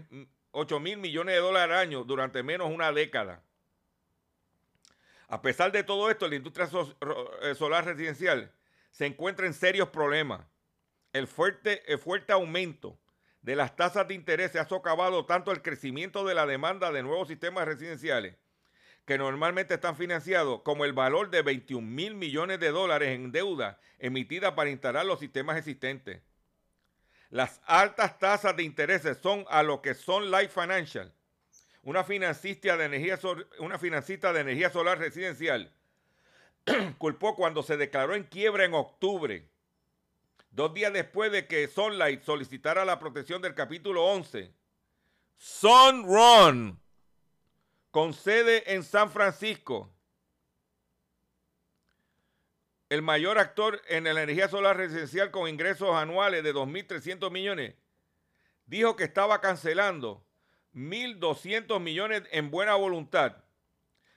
8 0.53 0.81
mil 0.81 0.99
millones 0.99 1.35
de 1.35 1.41
dólares 1.41 1.75
al 1.75 1.79
año 1.79 2.05
durante 2.05 2.43
menos 2.43 2.71
una 2.71 2.93
década. 2.93 3.45
A 5.29 5.43
pesar 5.43 5.71
de 5.73 5.85
todo 5.85 6.11
esto, 6.11 6.27
la 6.27 6.37
industria 6.37 6.69
eh, 7.43 7.55
solar 7.55 7.85
residencial 7.85 8.51
se 8.91 9.05
encuentra 9.05 9.47
en 9.47 9.53
serios 9.53 9.91
problemas. 9.91 10.47
El 11.13 11.27
fuerte, 11.27 11.83
aumento 12.33 12.99
de 13.43 13.55
las 13.55 13.77
tasas 13.77 14.09
de 14.09 14.15
interés 14.15 14.57
ha 14.57 14.67
socavado 14.67 15.27
tanto 15.27 15.53
el 15.53 15.63
crecimiento 15.63 16.25
de 16.25 16.35
la 16.35 16.47
demanda 16.47 16.91
de 16.93 17.03
nuevos 17.03 17.29
sistemas 17.29 17.67
residenciales, 17.67 18.37
que 19.05 19.19
normalmente 19.19 19.75
están 19.75 19.97
financiados, 19.97 20.63
como 20.63 20.87
el 20.87 20.95
valor 20.95 21.29
de 21.31 21.43
21 21.43 21.87
mil 21.87 22.15
millones 22.15 22.59
de 22.59 22.71
dólares 22.71 23.11
en 23.11 23.31
deuda 23.31 23.79
emitida 23.99 24.55
para 24.55 24.71
instalar 24.71 25.05
los 25.05 25.21
sistemas 25.21 25.59
existentes. 25.59 26.23
Las 27.31 27.61
altas 27.67 28.19
tasas 28.19 28.57
de 28.57 28.63
intereses 28.63 29.19
son 29.19 29.45
a 29.51 29.63
lo 29.63 29.83
que 29.83 29.95
son 29.95 30.31
Life 30.31 30.49
Financial, 30.49 31.13
una 31.89 32.05
financista 32.05 32.77
de 32.77 32.85
energía, 32.85 33.19
una 33.61 33.79
financista 33.79 34.31
de 34.35 34.41
energía 34.41 34.69
solar 34.69 34.99
residencial, 34.99 35.73
culpó 36.99 37.35
cuando 37.35 37.63
se 37.63 37.79
declaró 37.79 38.15
en 38.15 38.25
quiebra 38.25 38.67
en 38.67 38.75
octubre, 38.75 39.49
dos 40.51 40.75
días 40.75 40.93
después 40.93 41.33
de 41.33 41.47
que 41.47 41.67
Sunlight 41.67 42.25
solicitara 42.25 42.85
la 42.85 42.99
protección 42.99 43.41
del 43.41 43.55
capítulo 43.55 44.05
11. 44.05 44.53
Sunrun, 45.39 46.79
con 47.91 48.13
sede 48.13 48.75
en 48.75 48.83
San 48.83 49.11
Francisco, 49.11 49.91
el 52.91 53.01
mayor 53.01 53.39
actor 53.39 53.81
en 53.89 54.05
la 54.05 54.11
energía 54.11 54.49
solar 54.49 54.77
residencial 54.77 55.31
con 55.31 55.49
ingresos 55.49 55.95
anuales 55.95 56.45
de 56.45 56.55
2.300 56.55 57.31
millones, 57.31 57.77
dijo 58.67 58.95
que 58.95 59.05
estaba 59.05 59.41
cancelando 59.41 60.28
1.200 60.75 61.81
millones 61.81 62.23
en 62.31 62.51
buena 62.51 62.75
voluntad, 62.75 63.37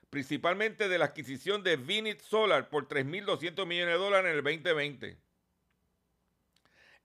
principalmente 0.09 0.89
de 0.89 0.97
la 0.97 1.05
adquisición 1.05 1.63
de 1.63 1.77
Vinit 1.77 2.21
Solar 2.21 2.69
por 2.69 2.87
3.200 2.87 3.65
millones 3.65 3.93
de 3.93 3.99
dólares 3.99 4.31
en 4.31 4.37
el 4.37 4.43
2020. 4.43 5.17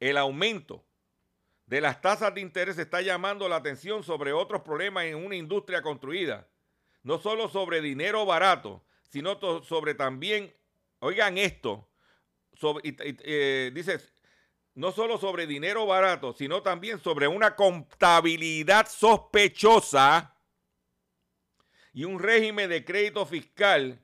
El 0.00 0.16
aumento 0.16 0.84
de 1.66 1.80
las 1.80 2.00
tasas 2.00 2.34
de 2.34 2.40
interés 2.40 2.78
está 2.78 3.00
llamando 3.00 3.48
la 3.48 3.56
atención 3.56 4.02
sobre 4.02 4.32
otros 4.32 4.62
problemas 4.62 5.04
en 5.04 5.16
una 5.16 5.36
industria 5.36 5.82
construida, 5.82 6.46
no 7.02 7.18
solo 7.18 7.48
sobre 7.48 7.80
dinero 7.80 8.26
barato, 8.26 8.84
sino 9.08 9.38
sobre 9.62 9.94
también 9.94 10.52
Oigan 11.00 11.36
esto, 11.36 11.88
eh, 12.82 13.70
dice, 13.74 14.00
no 14.76 14.92
solo 14.92 15.18
sobre 15.18 15.46
dinero 15.46 15.86
barato, 15.86 16.34
sino 16.34 16.62
también 16.62 17.00
sobre 17.00 17.26
una 17.26 17.56
contabilidad 17.56 18.86
sospechosa 18.86 20.36
y 21.94 22.04
un 22.04 22.18
régimen 22.20 22.68
de 22.68 22.84
crédito 22.84 23.24
fiscal 23.24 23.98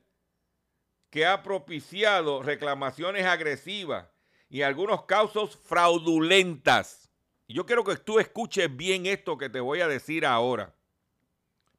que 1.11 1.27
ha 1.27 1.43
propiciado 1.43 2.43
reclamaciones 2.43 3.27
agresivas 3.27 4.09
y 4.49 4.63
algunos 4.63 5.05
casos 5.05 5.59
fraudulentas. 5.63 7.11
Y 7.47 7.53
yo 7.53 7.67
quiero 7.67 7.85
que 7.85 7.97
tú 7.97 8.19
escuches 8.19 8.75
bien 8.75 9.05
esto 9.05 9.37
que 9.37 9.51
te 9.51 9.61
voy 9.61 9.83
a 9.83 9.89
decir 9.89 10.25
ahora. 10.25 10.75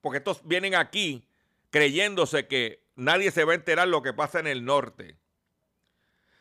Porque 0.02 0.20
estos 0.20 0.48
vienen 0.48 0.76
aquí 0.76 1.28
creyéndose 1.72 2.46
que 2.48 2.86
nadie 2.96 3.32
se 3.32 3.44
va 3.44 3.54
a 3.54 3.56
enterar 3.56 3.88
lo 3.88 4.04
que 4.04 4.14
pasa 4.14 4.40
en 4.40 4.46
el 4.46 4.66
norte. 4.66 5.18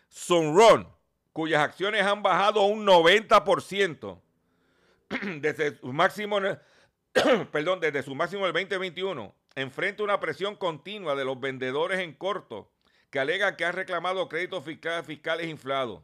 Sunrun, 0.09 0.87
cuyas 1.33 1.63
acciones 1.63 2.03
han 2.03 2.23
bajado 2.23 2.65
un 2.65 2.87
90% 2.87 4.21
desde 5.41 5.79
su 5.79 5.93
máximo, 5.93 6.39
perdón, 7.53 7.81
desde 7.81 8.03
su 8.03 8.15
máximo 8.15 8.45
del 8.45 8.53
2021, 8.53 9.35
enfrenta 9.55 10.03
una 10.03 10.21
presión 10.21 10.57
continua 10.57 11.15
de 11.15 11.25
los 11.25 11.39
vendedores 11.41 12.01
en 12.01 12.15
corto 12.15 12.71
que 13.11 13.21
alegan 13.21 13.57
que 13.57 13.65
han 13.65 13.75
reclamado 13.75 14.29
créditos 14.29 14.65
fiscales 14.65 15.47
inflados. 15.47 16.03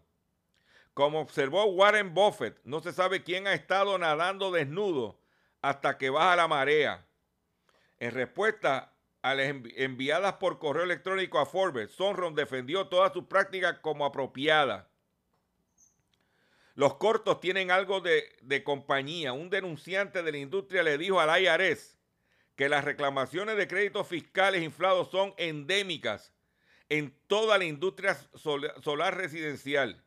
Como 0.93 1.21
observó 1.21 1.65
Warren 1.65 2.13
Buffett, 2.13 2.61
no 2.65 2.81
se 2.81 2.93
sabe 2.93 3.23
quién 3.23 3.47
ha 3.47 3.55
estado 3.55 3.97
nadando 3.99 4.51
desnudo 4.51 5.19
hasta 5.63 5.97
que 5.97 6.11
baja 6.11 6.37
la 6.37 6.49
marea. 6.49 7.07
En 7.99 8.11
respuesta 8.11 8.93
a 9.23 9.35
las 9.35 9.47
enviadas 9.77 10.35
por 10.35 10.59
correo 10.59 10.85
electrónico 10.85 11.39
a 11.39 11.47
Forbes, 11.47 11.93
Sonron 11.93 12.35
defendió 12.35 12.89
todas 12.89 13.13
sus 13.13 13.25
prácticas 13.25 13.79
como 13.79 14.05
apropiadas. 14.05 14.85
Los 16.79 16.95
cortos 16.95 17.41
tienen 17.41 17.73
algo 17.73 18.01
de, 18.01 18.63
compañía. 18.63 19.33
Un 19.33 19.51
denunciante 19.51 20.23
de 20.23 20.31
la 20.31 20.39
industria 20.39 20.85
le 20.85 20.97
dijo 20.97 21.19
al 21.19 21.43
IRS 21.43 21.99
que 22.55 22.69
las 22.69 22.85
reclamaciones 22.85 23.57
de 23.57 23.67
créditos 23.67 24.07
fiscales 24.07 24.63
inflados 24.63 25.11
son 25.11 25.35
endémicas 25.39 26.33
en 26.89 27.13
toda 27.27 27.59
la 27.59 27.65
industria 27.65 28.17
solar 28.37 29.17
residencial. 29.17 30.05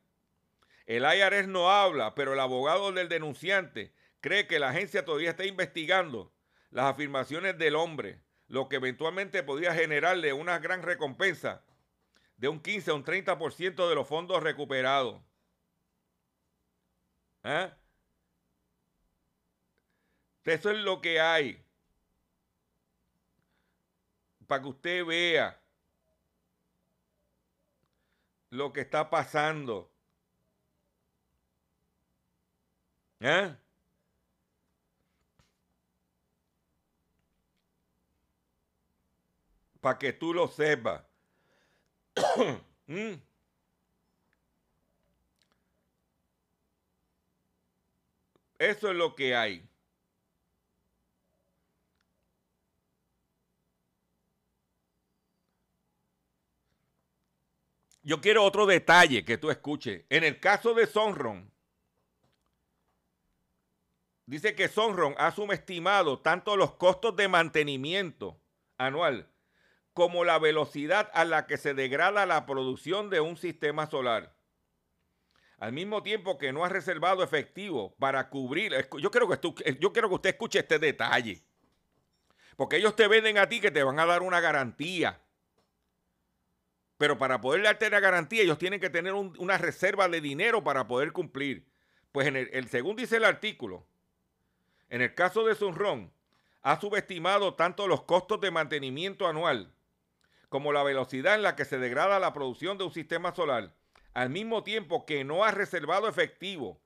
El 0.86 1.04
IRS 1.04 1.50
no 1.50 1.70
habla, 1.70 2.16
pero 2.16 2.32
el 2.32 2.40
abogado 2.40 2.94
del 2.94 3.10
denunciante 3.10 3.94
cree 4.22 4.48
que 4.48 4.58
la 4.58 4.70
agencia 4.70 5.04
todavía 5.04 5.32
está 5.32 5.44
investigando 5.44 6.32
las 6.70 6.86
afirmaciones 6.86 7.58
del 7.58 7.76
hombre 7.76 8.22
lo 8.48 8.70
que 8.70 8.78
eventualmente 8.78 9.44
podría 9.44 9.74
generarle 9.74 10.32
una 10.32 10.60
gran 10.60 10.84
recompensa 10.84 11.66
de 12.38 12.48
un 12.48 12.62
15 12.62 12.92
a 12.92 12.94
un 12.94 13.04
30% 13.04 13.90
de 13.90 13.96
los 13.96 14.08
fondos 14.08 14.42
recuperados. 14.42 15.22
¿Eh? 17.44 17.72
Eso 20.46 20.72
es 20.72 20.78
lo 20.78 21.02
que 21.02 21.20
hay. 21.20 21.64
Para 24.48 24.62
que 24.62 24.68
usted 24.70 25.06
vea 25.06 25.62
lo 28.50 28.74
que 28.74 28.82
está 28.82 29.10
pasando. 29.10 29.92
¿Eh? 33.20 33.56
para 39.82 39.98
que 39.98 40.14
tú 40.14 40.34
lo 40.34 40.48
sepas. 40.48 41.04
Mm. 42.88 43.14
Eso 48.62 48.92
es 48.92 48.96
lo 48.96 49.16
que 49.16 49.36
hay. 49.36 49.68
Yo 58.04 58.22
quiero 58.22 58.44
otro 58.44 58.68
detalle 58.68 59.26
que 59.26 59.40
tú 59.40 59.50
escuches. 59.50 60.06
En 60.10 60.24
el 60.24 60.40
caso 60.40 60.76
de 60.76 60.86
Sonron, 60.86 61.52
dice 64.28 64.54
que 64.54 64.68
Sonron 64.68 65.16
ha 65.18 65.32
subestimado 65.32 66.20
tanto 66.20 66.56
los 66.56 66.76
costos 66.76 67.16
de 67.16 67.28
mantenimiento 67.28 68.40
anual 68.78 69.28
como 69.94 70.24
la 70.24 70.38
velocidad 70.38 71.10
a 71.16 71.26
la 71.26 71.48
que 71.48 71.58
se 71.58 71.74
degrada 71.74 72.28
la 72.28 72.46
producción 72.46 73.10
de 73.10 73.22
un 73.22 73.38
sistema 73.38 73.90
solar. 73.90 74.36
Al 75.62 75.74
mismo 75.74 76.02
tiempo 76.02 76.40
que 76.40 76.52
no 76.52 76.66
ha 76.66 76.70
reservado 76.70 77.24
efectivo 77.24 77.94
para 78.00 78.30
cubrir, 78.30 78.74
yo 78.98 79.12
quiero 79.12 79.30
que, 79.30 79.78
yo 79.80 79.94
quiero 79.94 80.10
que 80.10 80.16
usted 80.16 80.30
escuche 80.32 80.58
este 80.58 80.80
detalle, 80.80 81.44
porque 82.56 82.78
ellos 82.78 82.96
te 82.96 83.08
venden 83.08 83.38
a 83.38 83.48
ti 83.48 83.62
que 83.62 83.70
te 83.70 83.84
van 83.84 84.00
a 84.00 84.08
dar 84.08 84.24
una 84.24 84.40
garantía. 84.40 85.22
Pero 86.98 87.20
para 87.20 87.40
poder 87.42 87.62
darte 87.62 87.92
la 87.92 88.00
garantía, 88.00 88.42
ellos 88.42 88.58
tienen 88.58 88.80
que 88.80 88.90
tener 88.90 89.14
una 89.14 89.60
reserva 89.60 90.10
de 90.10 90.20
dinero 90.20 90.64
para 90.64 90.88
poder 90.88 91.12
cumplir. 91.12 91.68
Pues 92.12 92.26
en 92.26 92.38
el, 92.38 92.68
según 92.68 92.96
dice 92.96 93.18
el 93.18 93.26
artículo, 93.26 93.86
en 94.90 95.04
el 95.04 95.14
caso 95.14 95.46
de 95.46 95.54
Sunron, 95.54 96.12
ha 96.64 96.82
subestimado 96.82 97.54
tanto 97.54 97.88
los 97.88 98.02
costos 98.02 98.42
de 98.42 98.50
mantenimiento 98.50 99.28
anual 99.28 99.72
como 100.50 100.74
la 100.74 100.82
velocidad 100.82 101.36
en 101.36 101.44
la 101.44 101.56
que 101.56 101.66
se 101.66 101.78
degrada 101.78 102.20
la 102.20 102.34
producción 102.34 102.80
de 102.80 102.86
un 102.86 102.92
sistema 102.92 103.36
solar, 103.36 103.76
al 104.14 104.30
mismo 104.30 104.64
tiempo 104.64 105.06
que 105.06 105.24
no 105.24 105.44
ha 105.44 105.52
reservado 105.52 106.08
efectivo 106.08 106.82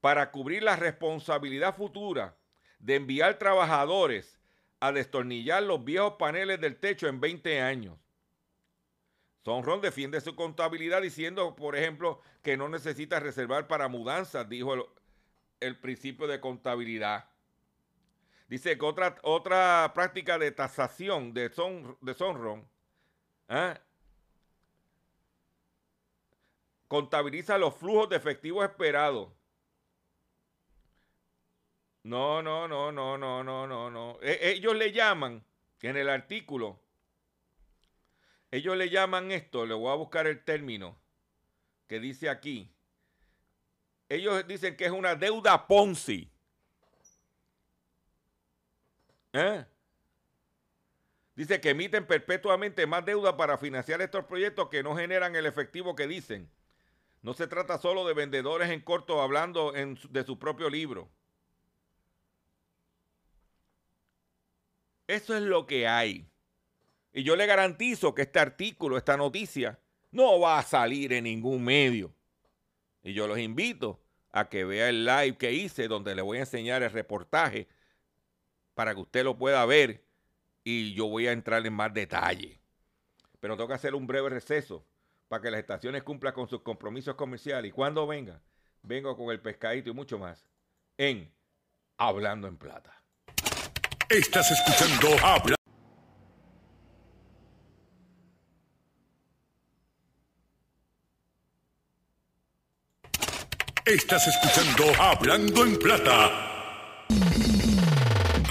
para 0.00 0.30
cubrir 0.30 0.62
la 0.62 0.76
responsabilidad 0.76 1.76
futura 1.76 2.36
de 2.78 2.96
enviar 2.96 3.38
trabajadores 3.38 4.40
a 4.80 4.92
destornillar 4.92 5.62
los 5.62 5.84
viejos 5.84 6.14
paneles 6.18 6.60
del 6.60 6.76
techo 6.76 7.06
en 7.06 7.20
20 7.20 7.60
años. 7.60 7.98
Sonron 9.44 9.80
defiende 9.80 10.20
su 10.20 10.36
contabilidad 10.36 11.02
diciendo, 11.02 11.56
por 11.56 11.76
ejemplo, 11.76 12.20
que 12.42 12.56
no 12.56 12.68
necesita 12.68 13.20
reservar 13.20 13.66
para 13.66 13.88
mudanzas, 13.88 14.48
dijo 14.48 14.74
el, 15.60 15.78
principio 15.78 16.26
de 16.26 16.40
contabilidad. 16.40 17.28
Dice 18.48 18.76
que 18.76 18.84
otra, 18.84 19.16
otra 19.22 19.92
práctica 19.94 20.38
de 20.38 20.52
tasación 20.52 21.32
de, 21.32 21.48
Son, 21.50 21.96
de 22.00 22.14
Sonron 22.14 22.68
¿Ah? 23.48 23.78
Contabiliza 26.92 27.56
los 27.56 27.74
flujos 27.74 28.10
de 28.10 28.16
efectivo 28.16 28.62
esperados. 28.62 29.30
No, 32.02 32.42
no, 32.42 32.68
no, 32.68 32.92
no, 32.92 33.16
no, 33.16 33.42
no, 33.42 33.66
no, 33.66 33.90
no. 33.90 34.18
E, 34.20 34.50
ellos 34.50 34.76
le 34.76 34.92
llaman, 34.92 35.42
en 35.80 35.96
el 35.96 36.10
artículo, 36.10 36.78
ellos 38.50 38.76
le 38.76 38.90
llaman 38.90 39.32
esto, 39.32 39.64
le 39.64 39.72
voy 39.72 39.90
a 39.90 39.94
buscar 39.94 40.26
el 40.26 40.44
término 40.44 40.98
que 41.86 41.98
dice 41.98 42.28
aquí. 42.28 42.70
Ellos 44.10 44.46
dicen 44.46 44.76
que 44.76 44.84
es 44.84 44.92
una 44.92 45.14
deuda 45.14 45.66
Ponzi. 45.66 46.30
¿Eh? 49.32 49.64
Dice 51.36 51.58
que 51.58 51.70
emiten 51.70 52.06
perpetuamente 52.06 52.86
más 52.86 53.02
deuda 53.02 53.34
para 53.34 53.56
financiar 53.56 54.02
estos 54.02 54.26
proyectos 54.26 54.68
que 54.68 54.82
no 54.82 54.94
generan 54.94 55.34
el 55.34 55.46
efectivo 55.46 55.96
que 55.96 56.06
dicen. 56.06 56.50
No 57.22 57.34
se 57.34 57.46
trata 57.46 57.78
solo 57.78 58.04
de 58.04 58.14
vendedores 58.14 58.68
en 58.70 58.80
corto 58.80 59.22
hablando 59.22 59.72
de 59.72 60.24
su 60.24 60.38
propio 60.38 60.68
libro. 60.68 61.08
Eso 65.06 65.36
es 65.36 65.42
lo 65.42 65.66
que 65.66 65.86
hay. 65.86 66.28
Y 67.12 67.22
yo 67.22 67.36
le 67.36 67.46
garantizo 67.46 68.14
que 68.14 68.22
este 68.22 68.40
artículo, 68.40 68.96
esta 68.96 69.16
noticia, 69.16 69.78
no 70.10 70.40
va 70.40 70.58
a 70.58 70.62
salir 70.62 71.12
en 71.12 71.24
ningún 71.24 71.62
medio. 71.62 72.12
Y 73.04 73.12
yo 73.12 73.28
los 73.28 73.38
invito 73.38 74.00
a 74.32 74.48
que 74.48 74.64
vea 74.64 74.88
el 74.88 75.04
live 75.04 75.36
que 75.36 75.52
hice 75.52 75.86
donde 75.86 76.14
le 76.16 76.22
voy 76.22 76.38
a 76.38 76.40
enseñar 76.40 76.82
el 76.82 76.90
reportaje 76.90 77.68
para 78.74 78.94
que 78.94 79.00
usted 79.00 79.22
lo 79.22 79.36
pueda 79.36 79.64
ver 79.66 80.04
y 80.64 80.94
yo 80.94 81.06
voy 81.06 81.28
a 81.28 81.32
entrar 81.32 81.64
en 81.66 81.74
más 81.74 81.92
detalle. 81.92 82.60
Pero 83.38 83.56
tengo 83.56 83.68
que 83.68 83.74
hacer 83.74 83.94
un 83.94 84.06
breve 84.06 84.30
receso 84.30 84.84
para 85.32 85.44
que 85.44 85.50
las 85.50 85.60
estaciones 85.60 86.02
cumplan 86.02 86.34
con 86.34 86.46
sus 86.46 86.60
compromisos 86.60 87.14
comerciales. 87.14 87.70
Y 87.70 87.72
cuando 87.72 88.06
venga, 88.06 88.38
vengo 88.82 89.16
con 89.16 89.30
el 89.30 89.40
pescadito 89.40 89.88
y 89.88 89.94
mucho 89.94 90.18
más 90.18 90.46
en 90.98 91.32
Hablando 91.96 92.48
en 92.48 92.58
Plata. 92.58 93.02
Estás 94.10 94.50
escuchando 94.50 95.08
Habla. 95.24 95.56
Estás 103.86 104.28
escuchando 104.28 105.02
Hablando 105.02 105.64
en 105.64 105.78
Plata. 105.78 107.06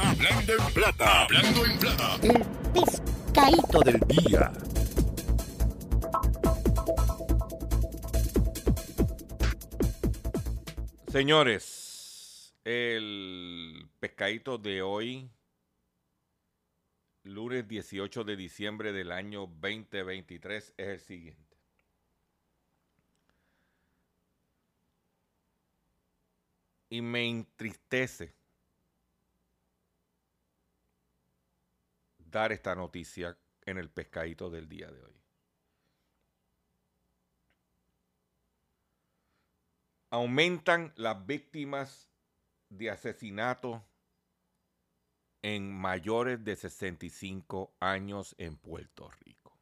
Hablando 0.04 0.54
en 0.54 0.74
Plata. 0.74 1.22
Hablando 1.26 1.64
en 1.64 1.78
Plata. 1.78 2.18
El 2.24 2.44
pescadito 2.74 3.82
del 3.82 4.00
día. 4.08 4.52
Señores, 11.12 12.56
el 12.64 13.86
pescadito 14.00 14.58
de 14.58 14.82
hoy, 14.82 15.30
lunes 17.24 17.68
18 17.68 18.24
de 18.24 18.38
diciembre 18.38 18.94
del 18.94 19.12
año 19.12 19.42
2023, 19.42 20.74
es 20.78 20.88
el 20.88 21.00
siguiente. 21.02 21.52
y 26.88 27.02
me 27.02 27.30
entristece 27.30 28.36
dar 32.18 32.52
esta 32.52 32.76
noticia 32.76 33.38
en 33.66 33.78
el 33.78 33.90
pescadito 33.90 34.50
del 34.50 34.68
día 34.68 34.92
de 34.92 35.02
hoy. 35.02 35.21
Aumentan 40.12 40.92
las 40.98 41.26
víctimas 41.26 42.12
de 42.70 42.92
asesinato 42.92 43.82
en 45.42 45.74
mayores 45.74 46.44
de 46.44 46.58
65 46.58 47.74
años 47.80 48.36
en 48.38 48.58
Puerto 48.58 49.10
Rico. 49.22 49.58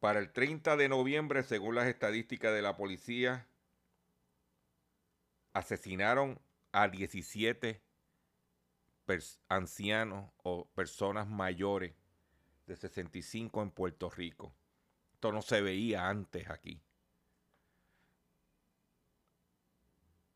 Para 0.00 0.18
el 0.18 0.32
30 0.32 0.76
de 0.76 0.88
noviembre, 0.88 1.44
según 1.44 1.76
las 1.76 1.86
estadísticas 1.86 2.52
de 2.52 2.62
la 2.62 2.76
policía, 2.76 3.46
asesinaron 5.52 6.40
a 6.72 6.88
17 6.88 7.80
ancianos 9.48 10.30
o 10.42 10.66
personas 10.74 11.28
mayores 11.28 11.94
de 12.66 12.74
65 12.76 13.62
en 13.62 13.70
Puerto 13.70 14.10
Rico. 14.10 14.52
Esto 15.20 15.32
no 15.32 15.42
se 15.42 15.60
veía 15.60 16.08
antes 16.08 16.48
aquí. 16.48 16.80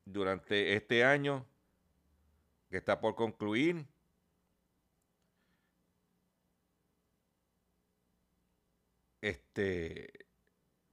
Durante 0.05 0.75
este 0.75 1.03
año 1.03 1.47
que 2.69 2.77
está 2.77 3.01
por 3.01 3.15
concluir, 3.15 3.87
este, 9.23 10.27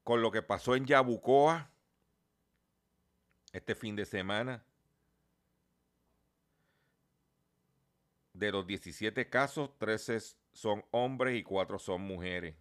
con 0.06 0.22
lo 0.22 0.32
que 0.32 0.42
pasó 0.42 0.78
en 0.78 0.86
Yabucoa 0.86 1.70
este 3.52 3.76
fin 3.76 3.98
de 3.98 4.06
semana, 4.06 4.64
de 8.32 8.52
los 8.54 8.66
17 8.66 9.30
casos, 9.30 9.78
13 9.80 10.18
son 10.54 10.86
hombres 10.92 11.38
y 11.38 11.44
4 11.44 11.78
son 11.78 12.00
mujeres. 12.04 12.61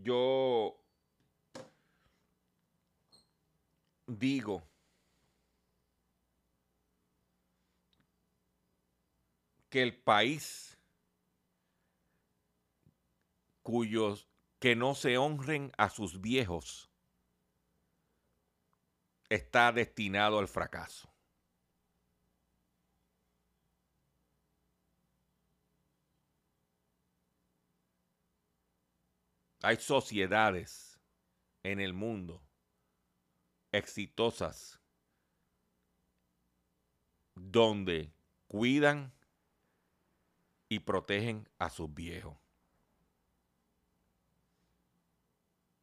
Yo 0.00 0.78
digo 4.06 4.62
que 9.68 9.82
el 9.82 9.94
país 9.94 10.78
cuyos 13.62 14.28
que 14.58 14.76
no 14.76 14.94
se 14.94 15.18
honren 15.18 15.72
a 15.76 15.90
sus 15.90 16.20
viejos 16.20 16.90
está 19.28 19.72
destinado 19.72 20.38
al 20.38 20.48
fracaso. 20.48 21.11
Hay 29.62 29.76
sociedades 29.76 30.98
en 31.62 31.80
el 31.80 31.94
mundo 31.94 32.42
exitosas 33.70 34.80
donde 37.34 38.12
cuidan 38.48 39.14
y 40.68 40.80
protegen 40.80 41.48
a 41.58 41.70
sus 41.70 41.92
viejos. 41.94 42.36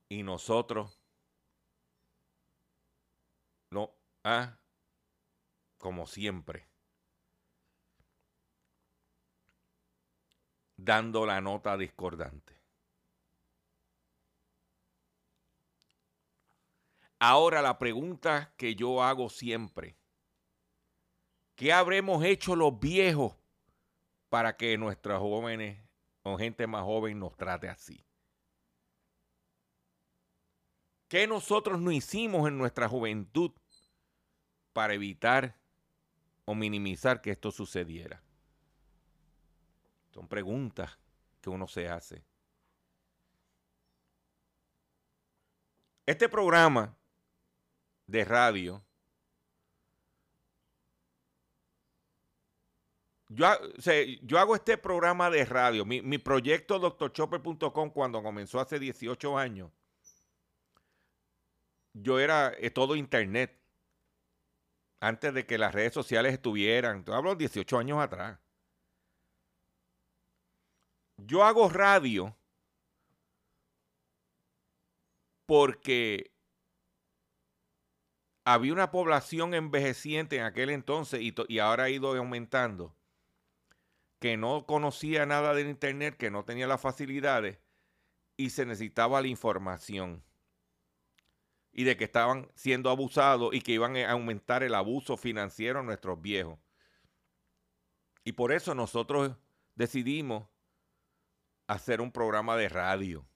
Y 0.09 0.23
nosotros, 0.23 0.99
no, 3.69 3.95
ah, 4.23 4.57
como 5.77 6.05
siempre, 6.05 6.67
dando 10.75 11.25
la 11.25 11.39
nota 11.39 11.77
discordante. 11.77 12.58
Ahora 17.19 17.61
la 17.61 17.77
pregunta 17.77 18.53
que 18.57 18.75
yo 18.75 19.03
hago 19.03 19.29
siempre, 19.29 19.97
¿qué 21.55 21.73
habremos 21.73 22.23
hecho 22.23 22.55
los 22.55 22.79
viejos 22.79 23.35
para 24.29 24.55
que 24.55 24.77
nuestros 24.77 25.19
jóvenes 25.19 25.83
o 26.23 26.37
gente 26.37 26.67
más 26.67 26.83
joven 26.83 27.19
nos 27.19 27.35
trate 27.35 27.69
así. 27.69 28.05
¿Qué 31.07 31.25
nosotros 31.25 31.79
no 31.79 31.91
hicimos 31.91 32.47
en 32.47 32.57
nuestra 32.57 32.87
juventud 32.87 33.51
para 34.73 34.93
evitar 34.93 35.57
o 36.45 36.53
minimizar 36.53 37.21
que 37.21 37.31
esto 37.31 37.51
sucediera? 37.51 38.21
Son 40.11 40.27
preguntas 40.27 40.99
que 41.41 41.49
uno 41.49 41.67
se 41.67 41.89
hace. 41.89 42.23
Este 46.05 46.29
programa 46.29 46.95
de 48.09 48.25
radio. 48.25 48.83
Yo, 53.29 53.45
yo, 54.23 54.39
hago 54.39 54.55
este 54.55 54.77
programa 54.77 55.29
de 55.29 55.45
radio, 55.45 55.85
mi, 55.85 56.01
mi 56.01 56.17
proyecto 56.17 56.79
doctorchopper.com 56.79 57.91
cuando 57.91 58.23
comenzó 58.23 58.59
hace 58.59 58.79
18 58.79 59.37
años, 59.37 59.71
yo 61.93 62.19
era 62.19 62.51
eh, 62.57 62.71
todo 62.71 62.95
internet, 62.95 63.55
antes 64.99 65.31
de 65.33 65.45
que 65.45 65.59
las 65.59 65.73
redes 65.75 65.93
sociales 65.93 66.33
estuvieran, 66.33 67.03
hablo 67.07 67.35
18 67.35 67.77
años 67.77 67.99
atrás. 67.99 68.39
Yo 71.17 71.43
hago 71.43 71.69
radio 71.69 72.35
porque 75.45 76.31
había 78.53 78.73
una 78.73 78.89
población 78.89 79.53
envejeciente 79.53 80.37
en 80.37 80.43
aquel 80.43 80.71
entonces 80.71 81.21
y, 81.21 81.35
y 81.47 81.59
ahora 81.59 81.83
ha 81.83 81.89
ido 81.91 82.15
aumentando 82.15 82.95
que 84.19 84.37
no 84.37 84.65
conocía 84.65 85.27
nada 85.27 85.53
del 85.53 85.69
Internet, 85.69 86.17
que 86.17 86.31
no 86.31 86.43
tenía 86.43 86.65
las 86.65 86.81
facilidades 86.81 87.59
y 88.37 88.49
se 88.49 88.65
necesitaba 88.65 89.21
la 89.21 89.27
información. 89.27 90.23
Y 91.71 91.83
de 91.83 91.95
que 91.95 92.05
estaban 92.05 92.49
siendo 92.55 92.89
abusados 92.89 93.53
y 93.53 93.61
que 93.61 93.73
iban 93.73 93.95
a 93.95 94.09
aumentar 94.11 94.63
el 94.63 94.73
abuso 94.73 95.15
financiero 95.15 95.81
a 95.81 95.83
nuestros 95.83 96.19
viejos. 96.19 96.57
Y 98.23 98.31
por 98.31 98.51
eso 98.51 98.73
nosotros 98.73 99.31
decidimos 99.75 100.47
hacer 101.67 102.01
un 102.01 102.11
programa 102.11 102.57
de 102.57 102.67
radio. 102.67 103.27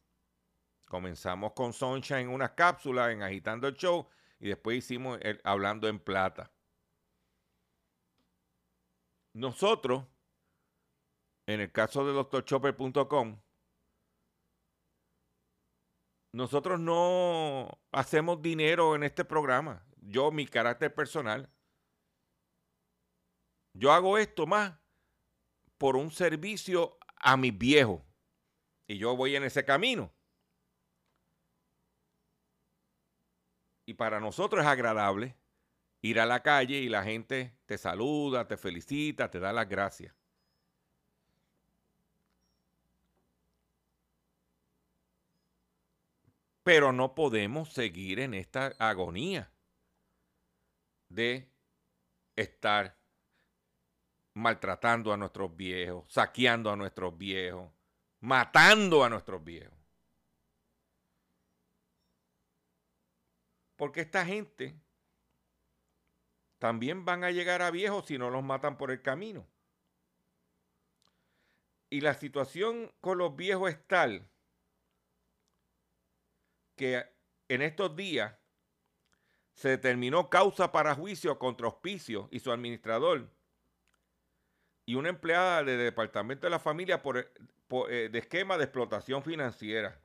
Comenzamos 0.86 1.54
con 1.54 1.72
Soncha 1.72 2.20
en 2.20 2.30
unas 2.30 2.52
cápsulas, 2.54 3.12
en 3.12 3.22
Agitando 3.22 3.68
el 3.68 3.76
Show, 3.76 4.08
y 4.40 4.50
después 4.50 4.78
hicimos 4.78 5.20
el 5.22 5.40
Hablando 5.44 5.88
en 5.88 6.00
Plata. 6.00 6.52
Nosotros, 9.34 10.06
en 11.48 11.60
el 11.62 11.72
caso 11.72 12.06
de 12.06 12.14
doctorchopper.com, 12.14 13.40
nosotros 16.34 16.80
no 16.80 17.80
hacemos 17.92 18.42
dinero 18.42 18.96
en 18.96 19.04
este 19.04 19.24
programa. 19.24 19.86
Yo, 19.98 20.32
mi 20.32 20.48
carácter 20.48 20.94
personal. 20.94 21.50
Yo 23.74 23.92
hago 23.92 24.18
esto 24.18 24.46
más 24.46 24.74
por 25.78 25.96
un 25.96 26.12
servicio 26.12 26.98
a 27.18 27.38
mis 27.38 27.58
viejos. 27.58 28.02
Y 28.88 28.98
yo 28.98 29.16
voy 29.16 29.36
en 29.36 29.44
ese 29.44 29.64
camino. 29.64 30.12
Y 33.86 33.96
para 33.96 34.20
nosotros 34.20 34.62
es 34.62 34.68
agradable 34.68 35.36
ir 36.02 36.20
a 36.20 36.26
la 36.26 36.42
calle 36.44 36.78
y 36.78 36.90
la 36.90 37.04
gente 37.04 37.56
te 37.66 37.78
saluda, 37.78 38.48
te 38.48 38.58
felicita, 38.58 39.30
te 39.30 39.40
da 39.40 39.54
las 39.54 39.68
gracias. 39.68 40.14
Pero 46.64 46.94
no 46.94 47.14
podemos 47.14 47.74
seguir 47.74 48.20
en 48.20 48.34
esta 48.34 48.74
agonía 48.80 49.52
de 51.10 51.50
estar 52.36 52.98
maltratando 54.34 55.14
a 55.14 55.18
nuestros 55.18 55.56
viejos, 55.56 56.12
saqueando 56.12 56.72
a 56.72 56.76
nuestros 56.76 57.18
viejos, 57.18 57.70
matando 58.22 59.04
a 59.04 59.10
nuestros 59.10 59.44
viejos. 59.44 59.83
Porque 63.76 64.02
esta 64.02 64.26
gente 64.26 64.76
también 66.60 67.06
van 67.06 67.24
a 67.24 67.32
llegar 67.32 67.62
a 67.62 67.72
viejos 67.72 68.06
si 68.06 68.18
no 68.18 68.30
los 68.30 68.44
matan 68.44 68.78
por 68.78 68.92
el 68.92 69.02
camino. 69.02 69.48
Y 71.90 72.02
la 72.02 72.14
situación 72.14 72.92
con 73.02 73.18
los 73.18 73.36
viejos 73.36 73.70
es 73.70 73.88
tal 73.88 74.28
que 76.76 77.06
en 77.50 77.62
estos 77.62 77.96
días 77.96 78.36
se 79.54 79.70
determinó 79.70 80.30
causa 80.30 80.72
para 80.72 80.96
juicio 80.96 81.38
contra 81.38 81.68
Hospicio 81.68 82.28
y 82.32 82.40
su 82.40 82.52
administrador 82.52 83.30
y 84.86 84.96
una 84.96 85.10
empleada 85.10 85.64
del 85.64 85.80
Departamento 85.80 86.48
de 86.48 86.52
la 86.52 86.60
Familia 86.60 87.02
por, 87.02 87.18
eh, 87.18 88.10
de 88.12 88.20
esquema 88.20 88.58
de 88.58 88.66
explotación 88.66 89.24
financiera. 89.24 90.00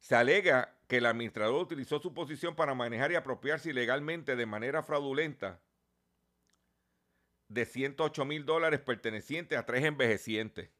Se 0.00 0.14
alega 0.14 0.73
que 0.86 0.98
el 0.98 1.06
administrador 1.06 1.62
utilizó 1.62 2.00
su 2.00 2.12
posición 2.12 2.54
para 2.54 2.74
manejar 2.74 3.12
y 3.12 3.14
apropiarse 3.14 3.70
ilegalmente 3.70 4.36
de 4.36 4.46
manera 4.46 4.82
fraudulenta 4.82 5.60
de 7.48 7.64
108 7.64 8.24
mil 8.24 8.44
dólares 8.44 8.80
pertenecientes 8.80 9.58
a 9.58 9.64
tres 9.64 9.84
envejecientes. 9.84 10.70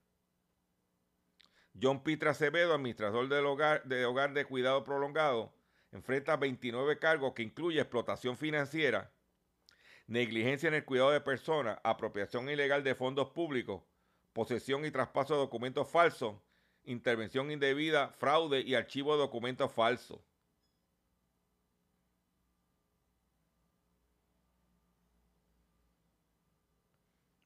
John 1.80 2.02
Peter 2.02 2.28
Acevedo, 2.28 2.74
administrador 2.74 3.28
del 3.28 3.46
hogar, 3.46 3.84
de 3.84 4.04
hogar 4.04 4.32
de 4.32 4.44
cuidado 4.44 4.84
prolongado, 4.84 5.52
enfrenta 5.92 6.36
29 6.36 6.98
cargos 6.98 7.32
que 7.34 7.42
incluye 7.42 7.80
explotación 7.80 8.36
financiera, 8.36 9.12
negligencia 10.06 10.68
en 10.68 10.74
el 10.74 10.84
cuidado 10.84 11.10
de 11.10 11.20
personas, 11.20 11.78
apropiación 11.82 12.48
ilegal 12.48 12.84
de 12.84 12.94
fondos 12.94 13.30
públicos, 13.30 13.82
posesión 14.32 14.84
y 14.84 14.90
traspaso 14.90 15.34
de 15.34 15.40
documentos 15.40 15.88
falsos, 15.88 16.36
intervención 16.84 17.50
indebida, 17.50 18.10
fraude 18.10 18.60
y 18.60 18.74
archivo 18.74 19.14
de 19.14 19.18
documentos 19.18 19.72
falsos. 19.72 20.20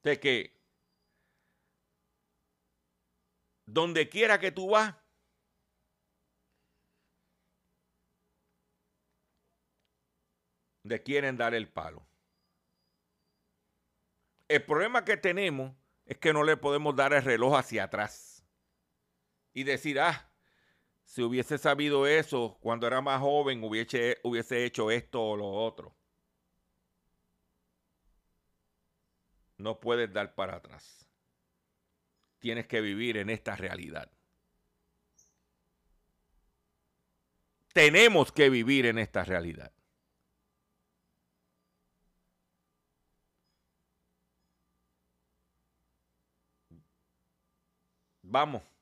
De 0.03 0.19
que 0.19 0.57
donde 3.67 4.09
quiera 4.09 4.39
que 4.41 4.51
tú 4.51 4.71
vas, 4.71 4.95
le 10.85 11.03
quieren 11.03 11.37
dar 11.37 11.55
el 11.55 11.69
palo. 11.69 12.07
El 14.49 14.65
problema 14.65 15.05
que 15.05 15.19
tenemos 15.19 15.75
es 16.07 16.17
que 16.17 16.33
no 16.33 16.43
le 16.43 16.57
podemos 16.57 16.97
dar 16.97 17.13
el 17.13 17.23
reloj 17.23 17.55
hacia 17.59 17.85
atrás 17.85 18.38
y 19.59 19.65
decir, 19.65 19.99
ah, 19.99 20.31
si 21.03 21.21
hubiese 21.21 21.59
sabido 21.59 22.07
eso 22.07 22.59
cuando 22.61 22.87
era 22.87 23.01
más 23.01 23.21
joven, 23.21 23.65
hubiese, 23.65 24.19
hubiese 24.23 24.65
hecho 24.65 24.93
esto 24.93 25.21
o 25.21 25.37
lo 25.37 25.51
otro. 25.51 25.97
No 29.57 29.81
puedes 29.81 30.13
dar 30.13 30.37
para 30.37 30.59
atrás. 30.59 31.09
Tienes 32.39 32.69
que 32.69 32.81
vivir 32.81 33.17
en 33.17 33.31
esta 33.31 33.57
realidad. 33.57 34.09
Tenemos 37.73 38.31
que 38.31 38.49
vivir 38.49 38.87
en 38.87 38.99
esta 39.01 39.25
realidad. 39.25 39.73
Vamos. 48.23 48.78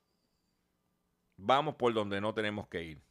Vamos 1.47 1.77
por 1.77 1.95
donde 1.95 2.21
no 2.21 2.35
tenemos 2.35 2.67
que 2.67 2.83
ir. 2.83 3.03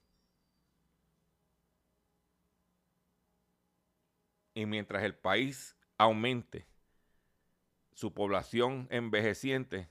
Y 4.53 4.65
mientras 4.65 5.03
el 5.03 5.15
país 5.15 5.77
aumente 5.97 6.67
su 7.93 8.13
población 8.13 8.89
envejeciente, 8.91 9.89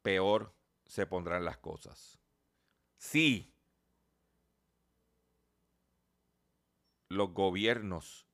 peor 0.00 0.54
se 0.86 1.04
pondrán 1.04 1.44
las 1.44 1.58
cosas. 1.58 2.18
Si 2.96 3.52
los 7.10 7.34
gobiernos 7.34 8.26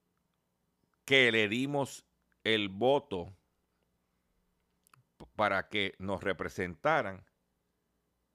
que 1.04 1.32
le 1.32 1.48
dimos 1.48 2.06
el 2.44 2.68
voto 2.68 3.36
para 5.34 5.68
que 5.68 5.96
nos 5.98 6.22
representaran 6.22 7.26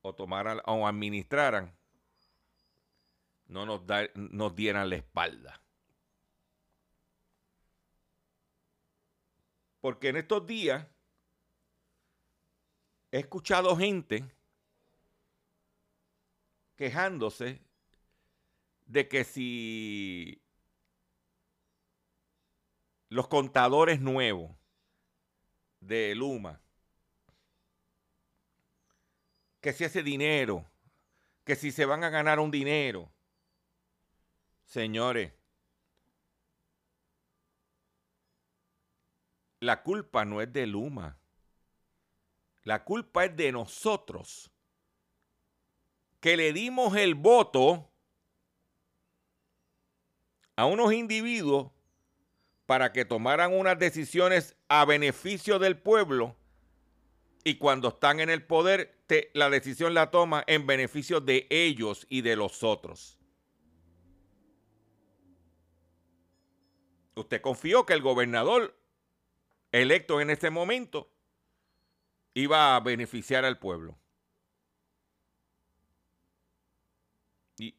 o 0.02 0.14
tomaran 0.14 0.62
o 0.66 0.88
administraran, 0.88 1.76
no 3.46 3.66
nos, 3.66 3.82
nos 4.16 4.56
dieran 4.56 4.90
la 4.90 4.96
espalda. 4.96 5.62
Porque 9.80 10.10
en 10.10 10.18
estos 10.18 10.46
días 10.46 10.88
he 13.12 13.20
escuchado 13.20 13.76
gente 13.76 14.34
quejándose 16.76 17.62
de 18.86 19.08
que 19.08 19.24
si 19.24 20.42
los 23.10 23.28
contadores 23.28 24.00
nuevos 24.00 24.56
de 25.80 26.16
Luma 26.16 26.62
que 29.62 29.74
si 29.74 29.84
ese 29.84 30.02
dinero, 30.02 30.66
que 31.46 31.56
si 31.56 31.72
se 31.72 31.86
van 31.86 32.04
a 32.04 32.10
ganar 32.10 32.40
un 32.40 32.50
dinero. 32.50 33.12
Señores, 34.66 35.32
la 39.60 39.84
culpa 39.84 40.26
no 40.26 40.42
es 40.42 40.52
de 40.52 40.66
Luma. 40.66 41.18
La 42.64 42.84
culpa 42.84 43.26
es 43.26 43.36
de 43.36 43.52
nosotros, 43.52 44.52
que 46.20 46.38
le 46.38 46.54
dimos 46.54 46.96
el 46.96 47.16
voto 47.16 47.90
a 50.56 50.66
unos 50.66 50.94
individuos 50.94 51.72
para 52.68 52.92
que 52.92 53.04
tomaran 53.04 53.54
unas 53.54 53.78
decisiones 53.80 54.56
a 54.68 54.86
beneficio 54.86 55.58
del 55.60 55.78
pueblo 55.78 56.36
y 57.44 57.56
cuando 57.56 57.90
están 57.90 58.20
en 58.20 58.30
el 58.30 58.44
poder, 58.46 59.00
la 59.34 59.50
decisión 59.50 59.94
la 59.94 60.12
toma 60.12 60.44
en 60.48 60.68
beneficio 60.68 61.20
de 61.22 61.48
ellos 61.50 62.06
y 62.10 62.22
de 62.22 62.36
los 62.36 62.64
otros. 62.64 63.18
Usted 67.16 67.42
confió 67.42 67.86
que 67.86 67.94
el 67.94 68.02
gobernador 68.02 68.78
electo 69.72 70.22
en 70.22 70.30
este 70.30 70.50
momento 70.50 71.12
iba 72.34 72.76
a 72.76 72.80
beneficiar 72.80 73.44
al 73.46 73.60
pueblo. 73.60 73.98
Y 77.58 77.76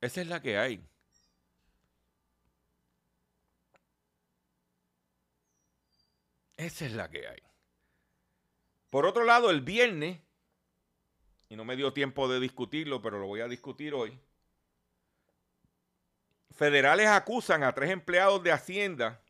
esa 0.00 0.20
es 0.20 0.28
la 0.28 0.40
que 0.40 0.56
hay. 0.56 0.82
Esa 6.56 6.86
es 6.86 6.92
la 6.92 7.10
que 7.10 7.26
hay. 7.28 7.45
Por 8.96 9.04
otro 9.04 9.24
lado, 9.24 9.50
el 9.50 9.60
viernes, 9.60 10.18
y 11.50 11.56
no 11.56 11.66
me 11.66 11.76
dio 11.76 11.92
tiempo 11.92 12.28
de 12.28 12.40
discutirlo, 12.40 13.02
pero 13.02 13.18
lo 13.18 13.26
voy 13.26 13.42
a 13.42 13.46
discutir 13.46 13.92
hoy, 13.92 14.18
federales 16.52 17.06
acusan 17.08 17.62
a 17.62 17.74
tres 17.74 17.90
empleados 17.90 18.42
de 18.42 18.52
Hacienda 18.52 19.20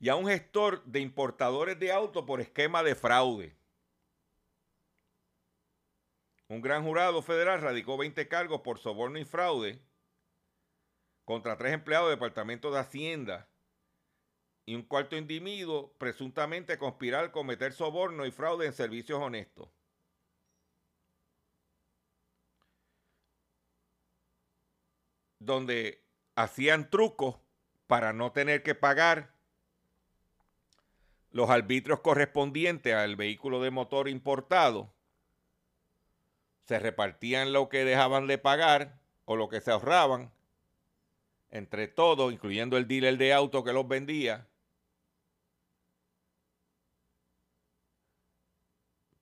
y 0.00 0.08
a 0.08 0.16
un 0.16 0.28
gestor 0.28 0.82
de 0.84 1.00
importadores 1.00 1.78
de 1.78 1.92
autos 1.92 2.24
por 2.24 2.40
esquema 2.40 2.82
de 2.82 2.94
fraude. 2.94 3.54
Un 6.48 6.62
gran 6.62 6.84
jurado 6.84 7.20
federal 7.20 7.60
radicó 7.60 7.98
20 7.98 8.28
cargos 8.28 8.62
por 8.62 8.78
soborno 8.78 9.18
y 9.18 9.26
fraude 9.26 9.78
contra 11.26 11.58
tres 11.58 11.74
empleados 11.74 12.08
del 12.08 12.16
Departamento 12.16 12.70
de 12.70 12.80
Hacienda 12.80 13.46
y 14.66 14.74
un 14.74 14.82
cuarto 14.82 15.16
individuo 15.16 15.92
presuntamente 15.96 16.76
conspirar 16.76 17.30
cometer 17.30 17.72
soborno 17.72 18.26
y 18.26 18.32
fraude 18.32 18.66
en 18.66 18.72
servicios 18.72 19.22
honestos. 19.22 19.68
Donde 25.38 26.02
hacían 26.34 26.90
trucos 26.90 27.36
para 27.86 28.12
no 28.12 28.32
tener 28.32 28.64
que 28.64 28.74
pagar 28.74 29.32
los 31.30 31.48
arbitrios 31.48 32.00
correspondientes 32.00 32.92
al 32.92 33.14
vehículo 33.14 33.62
de 33.62 33.70
motor 33.70 34.08
importado. 34.08 34.92
Se 36.64 36.80
repartían 36.80 37.52
lo 37.52 37.68
que 37.68 37.84
dejaban 37.84 38.26
de 38.26 38.38
pagar 38.38 38.98
o 39.26 39.36
lo 39.36 39.48
que 39.48 39.60
se 39.60 39.70
ahorraban 39.70 40.32
entre 41.50 41.86
todos, 41.86 42.32
incluyendo 42.32 42.76
el 42.76 42.88
dealer 42.88 43.16
de 43.16 43.32
auto 43.32 43.62
que 43.62 43.72
los 43.72 43.86
vendía 43.86 44.48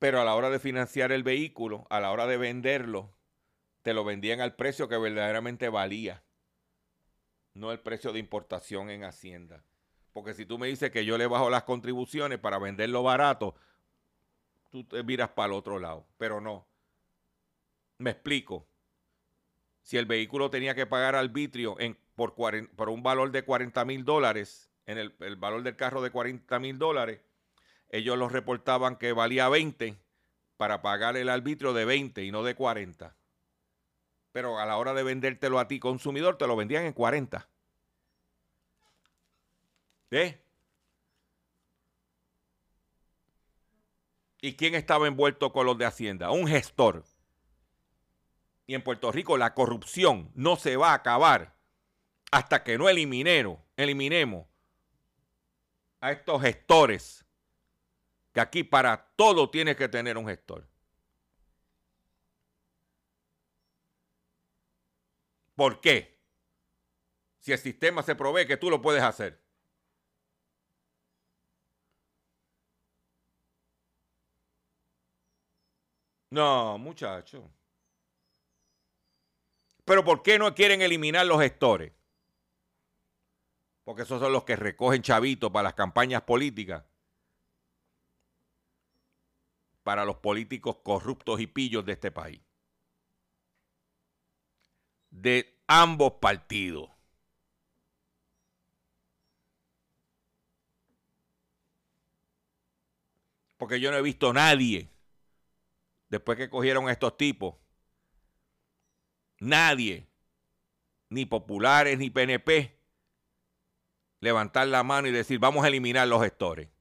pero 0.05 0.21
a 0.21 0.25
la 0.27 0.35
hora 0.35 0.51
de 0.51 0.59
financiar 0.59 1.13
el 1.13 1.23
vehículo, 1.23 1.87
a 1.89 1.99
la 1.99 2.13
hora 2.13 2.27
de 2.27 2.37
venderlo, 2.37 3.17
te 3.81 3.95
lo 3.95 4.05
vendían 4.05 4.43
al 4.43 4.55
precio 4.55 4.87
que 4.87 4.99
verdaderamente 4.99 5.71
valía, 5.71 6.23
no 7.55 7.73
el 7.73 7.81
precio 7.81 8.13
de 8.13 8.19
importación 8.19 8.91
en 8.91 9.05
Hacienda. 9.05 9.65
Porque 10.13 10.35
si 10.35 10.45
tú 10.45 10.59
me 10.59 10.67
dices 10.67 10.91
que 10.91 11.07
yo 11.07 11.17
le 11.17 11.27
bajo 11.27 11.49
las 11.49 11.63
contribuciones 11.63 12.39
para 12.39 12.59
venderlo 12.59 13.03
barato, 13.03 13.55
tú 14.69 14.85
te 14.85 15.03
miras 15.03 15.31
para 15.31 15.47
el 15.47 15.53
otro 15.55 15.79
lado, 15.79 16.07
pero 16.19 16.39
no. 16.39 16.67
Me 17.97 18.11
explico. 18.11 18.69
Si 19.85 19.97
el 19.97 20.05
vehículo 20.05 20.51
tenía 20.51 20.75
que 20.75 20.85
pagar 20.85 21.15
arbitrio 21.15 21.81
en, 21.81 21.97
por, 22.15 22.35
un 22.91 23.03
valor 23.03 23.31
de 23.31 23.43
40 23.43 23.83
mil 23.87 24.05
dólares, 24.05 24.71
en 24.85 24.99
el, 24.99 25.17
el 25.21 25.37
valor 25.37 25.63
del 25.63 25.77
carro 25.77 26.03
de 26.03 26.11
40 26.11 26.59
mil 26.59 26.79
dólares, 26.79 27.23
ellos 27.91 28.19
los 28.19 28.33
reportaban 28.33 28.97
que 28.97 29.13
valía 29.13 29.49
20 29.49 29.97
para 30.57 30.83
pagar 30.83 31.17
el 31.17 31.29
arbitrio 31.29 31.73
de 31.73 31.85
20 31.85 32.25
y 32.25 32.31
no 32.31 32.43
de 32.43 32.55
40. 32.55 33.17
Pero 34.33 34.59
a 34.59 34.67
la 34.67 34.77
hora 34.77 34.95
de 34.95 35.03
vendértelo 35.03 35.59
a 35.59 35.69
ti 35.69 35.79
consumidor, 35.79 36.39
te 36.39 36.47
lo 36.47 36.57
vendían 36.57 36.85
en 36.85 36.93
40. 36.93 37.49
¿Eh? 40.11 40.41
¿Y 44.41 44.57
quién 44.57 44.75
estaba 44.75 45.07
envuelto 45.07 45.53
con 45.53 45.67
los 45.67 45.79
de 45.79 45.87
Hacienda? 45.87 46.31
Un 46.31 46.47
gestor. 46.47 47.05
Y 48.67 48.75
en 48.75 48.83
Puerto 48.83 49.11
Rico 49.13 49.37
la 49.37 49.55
corrupción 49.55 50.31
no 50.35 50.57
se 50.57 50.77
va 50.77 50.91
a 50.91 50.95
acabar 50.95 51.55
hasta 52.31 52.63
que 52.65 52.77
no 52.77 52.89
eliminemos, 52.89 53.61
eliminemos 53.77 54.47
a 56.01 56.13
estos 56.13 56.43
gestores 56.43 57.24
que 58.35 58.41
aquí 58.41 58.65
para 58.65 59.15
todo 59.17 59.49
tienes 59.49 59.77
que 59.77 59.89
tener 59.89 60.19
un 60.19 60.27
gestor. 60.27 60.67
¿Por 65.55 65.81
qué? 65.81 66.21
Si 67.39 67.53
el 67.53 67.59
sistema 67.59 68.03
se 68.03 68.17
provee 68.17 68.47
que 68.47 68.57
tú 68.57 68.71
lo 68.71 68.83
puedes 68.83 69.03
hacer. 69.05 69.41
No, 76.31 76.77
muchacho. 76.79 77.49
Pero 79.85 80.05
¿por 80.05 80.25
qué 80.25 80.41
no 80.41 80.53
quieren 80.57 80.83
eliminar 80.83 81.25
los 81.25 81.41
gestores? 81.41 81.93
Porque 83.85 84.03
esos 84.03 84.21
son 84.21 84.33
los 84.33 84.43
que 84.43 84.57
recogen 84.57 85.03
chavitos 85.03 85.53
para 85.53 85.65
las 85.65 85.75
campañas 85.75 86.23
políticas 86.23 86.83
para 89.85 90.05
los 90.05 90.17
políticos 90.17 90.79
corruptos 90.83 91.41
y 91.41 91.47
pillos 91.47 91.85
de 91.85 91.93
este 91.93 92.11
país. 92.11 92.41
De 95.11 95.63
ambos 95.69 96.15
partidos. 96.15 96.91
Porque 103.57 103.79
yo 103.79 103.91
no 103.93 103.99
he 103.99 104.03
visto 104.03 104.31
a 104.31 104.33
nadie, 104.33 104.91
después 106.09 106.37
que 106.37 106.51
cogieron 106.51 106.89
a 106.89 106.93
estos 106.93 107.17
tipos, 107.17 107.55
nadie, 109.39 110.09
ni 111.09 111.25
populares 111.25 111.99
ni 111.99 112.11
PNP, 112.11 112.79
levantar 114.21 114.67
la 114.67 114.83
mano 114.83 115.09
y 115.09 115.13
decir, 115.13 115.39
vamos 115.39 115.65
a 115.65 115.69
eliminar 115.69 116.09
los 116.09 116.23
gestores. 116.23 116.74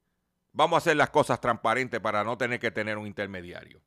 Vamos 0.53 0.77
a 0.77 0.77
hacer 0.77 0.95
las 0.95 1.09
cosas 1.09 1.41
transparentes 1.41 1.99
para 1.99 2.23
no 2.23 2.37
tener 2.37 2.59
que 2.59 2.69
tener 2.69 2.97
un 2.97 3.07
intermediario. 3.07 3.81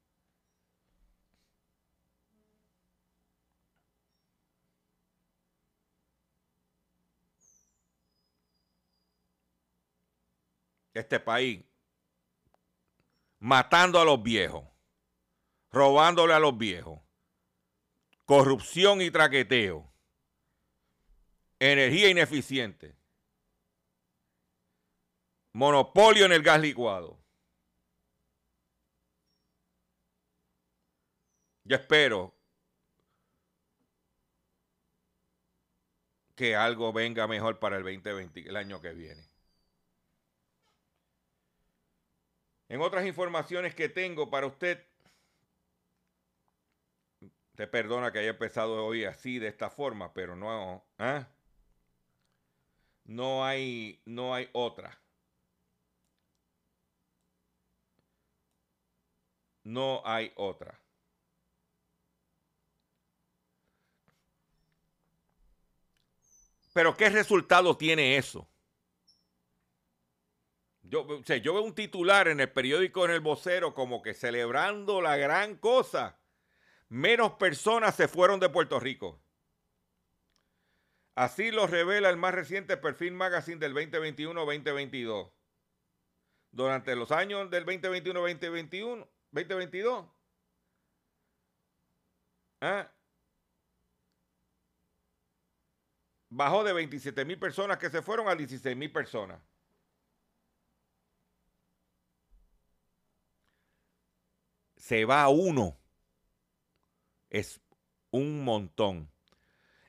Este 10.93 11.21
país 11.21 11.65
matando 13.39 14.01
a 14.01 14.05
los 14.05 14.21
viejos, 14.23 14.65
robándole 15.71 16.35
a 16.35 16.41
los 16.41 16.57
viejos, 16.57 17.01
corrupción 18.25 19.03
y 19.03 19.11
traqueteo, 19.11 19.93
energía 21.61 22.09
ineficiente, 22.09 22.97
Monopolio 25.57 26.27
en 26.27 26.33
el 26.33 26.43
gas 26.43 26.61
licuado. 26.61 27.19
Yo 31.65 31.77
espero 31.77 32.35
que 36.35 36.55
algo 36.55 36.93
venga 36.93 37.27
mejor 37.27 37.59
para 37.59 37.79
el 37.79 37.85
2020, 37.85 38.47
el 38.47 38.55
año 38.55 38.83
que 38.83 38.93
viene. 38.93 39.27
En 42.69 42.83
otras 42.83 43.07
informaciones 43.07 43.75
que 43.75 43.89
tengo 43.89 44.29
para 44.29 44.47
usted, 44.47 44.87
te 47.55 47.67
perdona 47.67 48.13
que 48.13 48.19
haya 48.19 48.31
empezado 48.33 48.85
hoy 48.85 49.05
así, 49.05 49.39
de 49.39 49.49
esta 49.49 49.71
forma, 49.71 50.13
pero 50.13 50.37
no, 50.37 50.85
¿ah? 50.99 51.27
no 53.05 53.43
hay, 53.43 54.03
no 54.05 54.35
hay 54.35 54.51
otra. 54.53 55.01
No 59.67 60.01
hay 60.05 60.33
otra. 60.37 60.81
Pero 66.73 66.97
¿qué 66.97 67.09
resultado 67.09 67.77
tiene 67.77 68.17
eso? 68.17 68.49
Yo, 70.83 71.05
veo 71.05 71.63
un 71.63 71.75
titular 71.75 72.29
en 72.29 72.39
el 72.39 72.53
periódico 72.53 73.05
en 73.07 73.11
el 73.11 73.21
vocero 73.21 73.75
como 73.75 74.03
que 74.03 74.15
celebrando 74.15 75.03
la 75.03 75.17
gran 75.17 75.57
cosa. 75.57 76.17
Menos 76.89 77.33
personas 77.33 77.97
se 77.97 78.07
fueron 78.07 78.39
de 78.39 78.49
Puerto 78.49 78.79
Rico. 78.79 79.21
Así 81.17 81.51
lo 81.51 81.67
revela 81.67 82.09
el 82.09 82.17
más 82.17 82.35
reciente 82.35 82.77
perfil 82.77 83.15
magazine 83.15 83.59
del 83.59 83.75
2021-2022. 83.75 85.33
Durante 86.53 86.95
los 86.95 87.11
años 87.11 87.51
del 87.51 87.67
2021-2021, 87.67 89.09
2022. 89.45 90.07
¿Ah? 92.61 92.91
Bajó 96.29 96.65
de 96.65 96.73
27 96.73 97.25
mil 97.25 97.39
personas 97.39 97.79
que 97.79 97.91
se 97.91 98.03
fueron 98.03 98.29
a 98.29 98.35
16 98.35 98.77
mil 98.77 98.91
personas. 98.91 99.41
Se 104.77 105.05
va 105.05 105.29
uno. 105.29 105.77
Es 107.29 107.61
un 108.11 108.45
montón. 108.45 109.11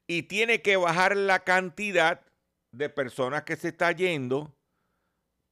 Y 0.07 0.23
tiene 0.23 0.61
que 0.61 0.77
bajar 0.77 1.15
la 1.15 1.43
cantidad 1.43 2.25
de 2.71 2.89
personas 2.89 3.43
que 3.43 3.55
se 3.55 3.69
está 3.69 3.91
yendo 3.91 4.55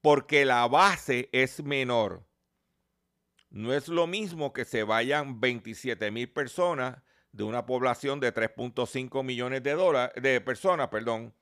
porque 0.02 0.46
la 0.46 0.68
base 0.68 1.30
es 1.32 1.64
menor. 1.64 2.24
No 3.56 3.74
es 3.74 3.88
lo 3.88 4.06
mismo 4.06 4.52
que 4.52 4.66
se 4.66 4.84
vayan 4.84 5.40
27 5.40 6.12
mil 6.12 6.30
personas 6.30 7.02
de 7.32 7.46
una 7.46 7.66
población 7.66 8.20
de 8.20 8.34
3.5 8.34 9.24
millones 9.24 9.64
de, 9.64 9.72
dólares, 9.72 10.22
de 10.22 10.42
personas, 10.42 10.90
perdón, 10.90 11.34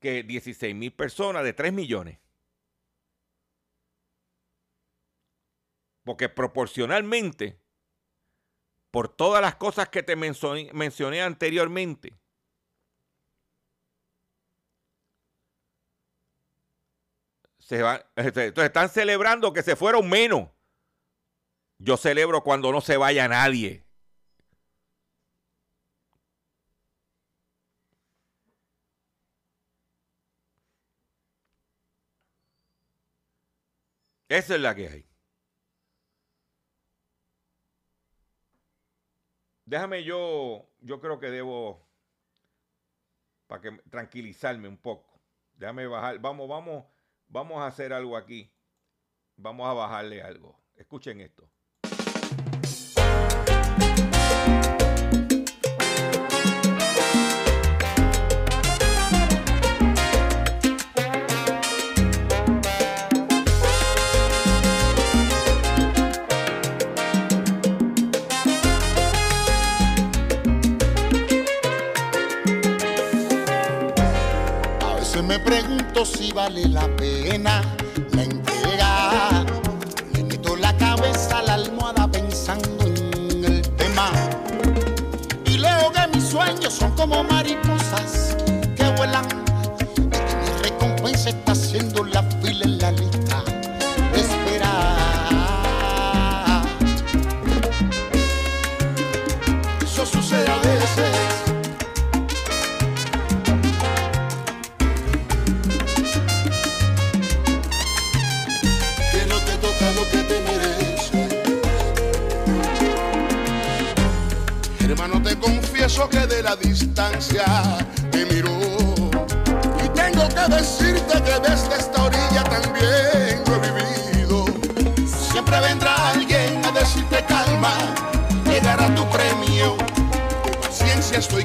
que 0.00 0.22
16 0.22 0.74
mil 0.74 0.92
personas 0.92 1.44
de 1.44 1.54
3 1.54 1.72
millones. 1.72 2.18
Porque 6.04 6.28
proporcionalmente, 6.28 7.58
por 8.90 9.08
todas 9.08 9.40
las 9.40 9.54
cosas 9.54 9.88
que 9.88 10.02
te 10.02 10.14
mencioné, 10.14 10.70
mencioné 10.74 11.22
anteriormente, 11.22 12.12
se 17.60 17.80
va, 17.80 18.04
este, 18.14 18.48
entonces 18.48 18.66
están 18.66 18.90
celebrando 18.90 19.54
que 19.54 19.62
se 19.62 19.74
fueron 19.74 20.06
menos. 20.10 20.50
Yo 21.78 21.96
celebro 21.96 22.42
cuando 22.42 22.72
no 22.72 22.80
se 22.80 22.96
vaya 22.96 23.28
nadie. 23.28 23.86
Esa 34.28 34.54
es 34.56 34.60
la 34.60 34.74
que 34.74 34.88
hay. 34.88 35.06
Déjame 39.64 40.04
yo, 40.04 40.68
yo 40.80 41.00
creo 41.00 41.18
que 41.18 41.30
debo, 41.30 41.88
para 43.46 43.60
que 43.60 43.72
tranquilizarme 43.90 44.68
un 44.68 44.76
poco. 44.78 45.20
Déjame 45.54 45.86
bajar, 45.86 46.18
vamos, 46.20 46.48
vamos, 46.48 46.84
vamos 47.28 47.58
a 47.58 47.66
hacer 47.66 47.92
algo 47.92 48.16
aquí. 48.16 48.52
Vamos 49.36 49.66
a 49.68 49.72
bajarle 49.74 50.22
algo. 50.22 50.60
Escuchen 50.76 51.20
esto. 51.20 51.50
Pregunto 75.46 76.04
si 76.04 76.32
vale 76.32 76.68
la 76.68 76.88
pena 76.96 77.62
la 78.12 78.22
entrega. 78.22 79.44
Le 80.12 80.24
meto 80.24 80.56
la 80.56 80.76
cabeza 80.76 81.38
a 81.38 81.42
la 81.42 81.54
almohada 81.54 82.08
pensando 82.08 82.84
en 82.84 83.44
el 83.44 83.62
tema. 83.76 84.10
Y 85.46 85.58
leo 85.58 85.92
que 85.92 86.16
mis 86.16 86.28
sueños 86.28 86.74
son 86.74 86.90
como 86.96 87.22
mariposas 87.22 88.36
que 88.76 88.90
vuelan. 88.96 89.35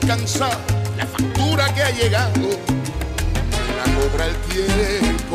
Cansado, 0.07 0.57
la 0.97 1.05
factura 1.05 1.73
que 1.73 1.83
ha 1.83 1.91
llegado, 1.91 2.49
la 3.77 3.83
cobra 3.95 4.25
el 4.27 4.35
tiempo. 4.47 5.30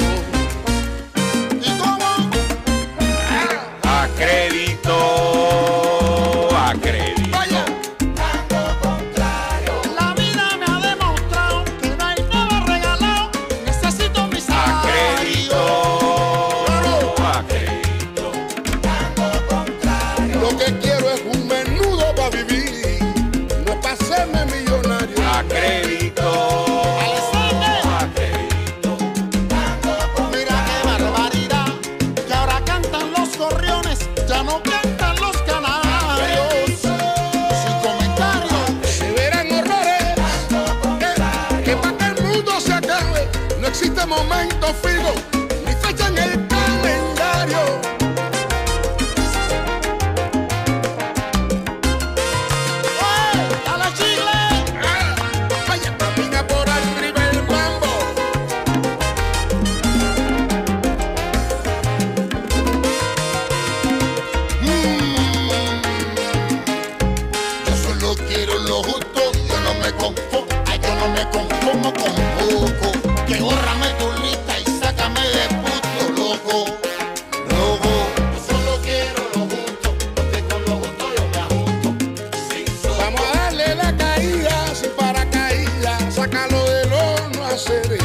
city. 87.66 87.95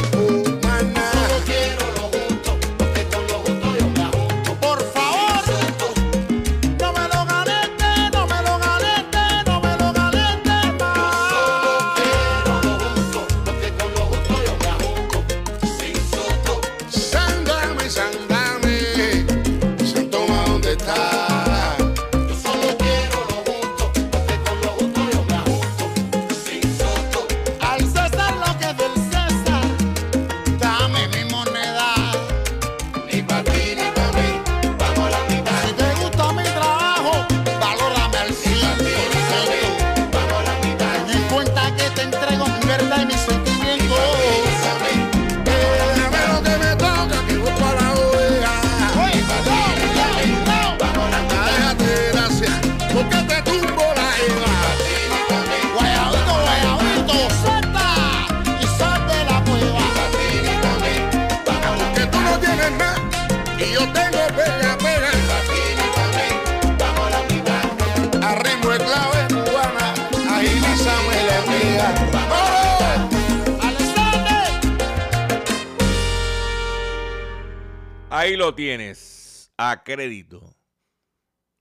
Crédito. 79.84 80.56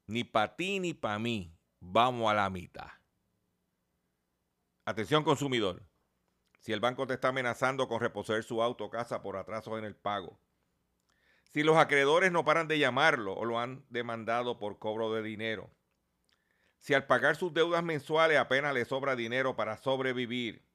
Ni 0.08 0.24
para 0.24 0.56
ti 0.56 0.80
ni 0.80 0.94
para 0.94 1.20
mí. 1.20 1.56
Vamos 1.80 2.30
a 2.30 2.34
la 2.34 2.50
mitad. 2.50 2.90
Atención 4.86 5.24
consumidor. 5.24 5.84
Si 6.60 6.74
el 6.74 6.80
banco 6.80 7.08
te 7.08 7.16
está 7.16 7.30
amenazando 7.30 7.88
con 7.88 8.00
reposer 8.00 8.44
su 8.44 8.62
auto 8.62 8.86
o 8.86 8.90
casa 8.90 9.22
por 9.22 9.36
atrasos 9.36 9.80
en 9.80 9.86
el 9.86 9.96
pago. 9.96 10.40
Si 11.44 11.64
los 11.64 11.78
acreedores 11.78 12.32
no 12.32 12.46
paran 12.46 12.68
de 12.68 12.80
llamarlo 12.80 13.34
o 13.34 13.46
lo 13.46 13.60
han 13.60 13.86
demandado 13.90 14.60
por 14.60 14.80
cobro 14.80 15.12
de 15.14 15.24
dinero. 15.24 15.72
Si 16.78 16.94
al 16.94 17.06
pagar 17.06 17.36
sus 17.36 17.54
deudas 17.54 17.84
mensuales 17.84 18.38
apenas 18.38 18.74
le 18.74 18.86
sobra 18.86 19.16
dinero 19.16 19.56
para 19.56 19.78
sobrevivir. 19.78 20.66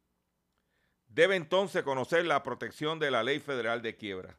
Debe 1.07 1.37
entonces 1.37 1.83
conocer 1.83 2.27
la 2.27 2.43
protección 2.43 2.99
de 2.99 3.11
la 3.11 3.23
ley 3.23 3.39
federal 3.39 3.81
de 3.81 3.97
quiebra. 3.97 4.39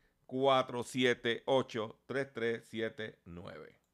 478 0.31 1.43
3379. 2.07 3.80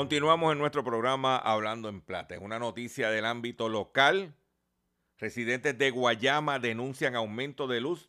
Continuamos 0.00 0.52
en 0.52 0.58
nuestro 0.58 0.82
programa 0.82 1.36
Hablando 1.36 1.90
en 1.90 2.00
Plata. 2.00 2.34
En 2.34 2.42
una 2.42 2.58
noticia 2.58 3.10
del 3.10 3.26
ámbito 3.26 3.68
local, 3.68 4.34
residentes 5.18 5.76
de 5.76 5.90
Guayama 5.90 6.58
denuncian 6.58 7.14
aumento 7.14 7.66
de 7.66 7.82
luz 7.82 8.08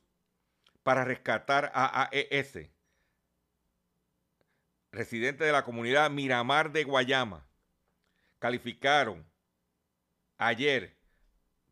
para 0.83 1.03
rescatar 1.03 1.69
a 1.75 2.03
AES. 2.03 2.69
Residentes 4.93 5.45
de 5.45 5.51
la 5.51 5.65
comunidad 5.65 6.09
Miramar 6.09 6.71
de 6.71 6.85
Guayama 6.85 7.45
calificaron 8.39 9.25
ayer 10.37 10.95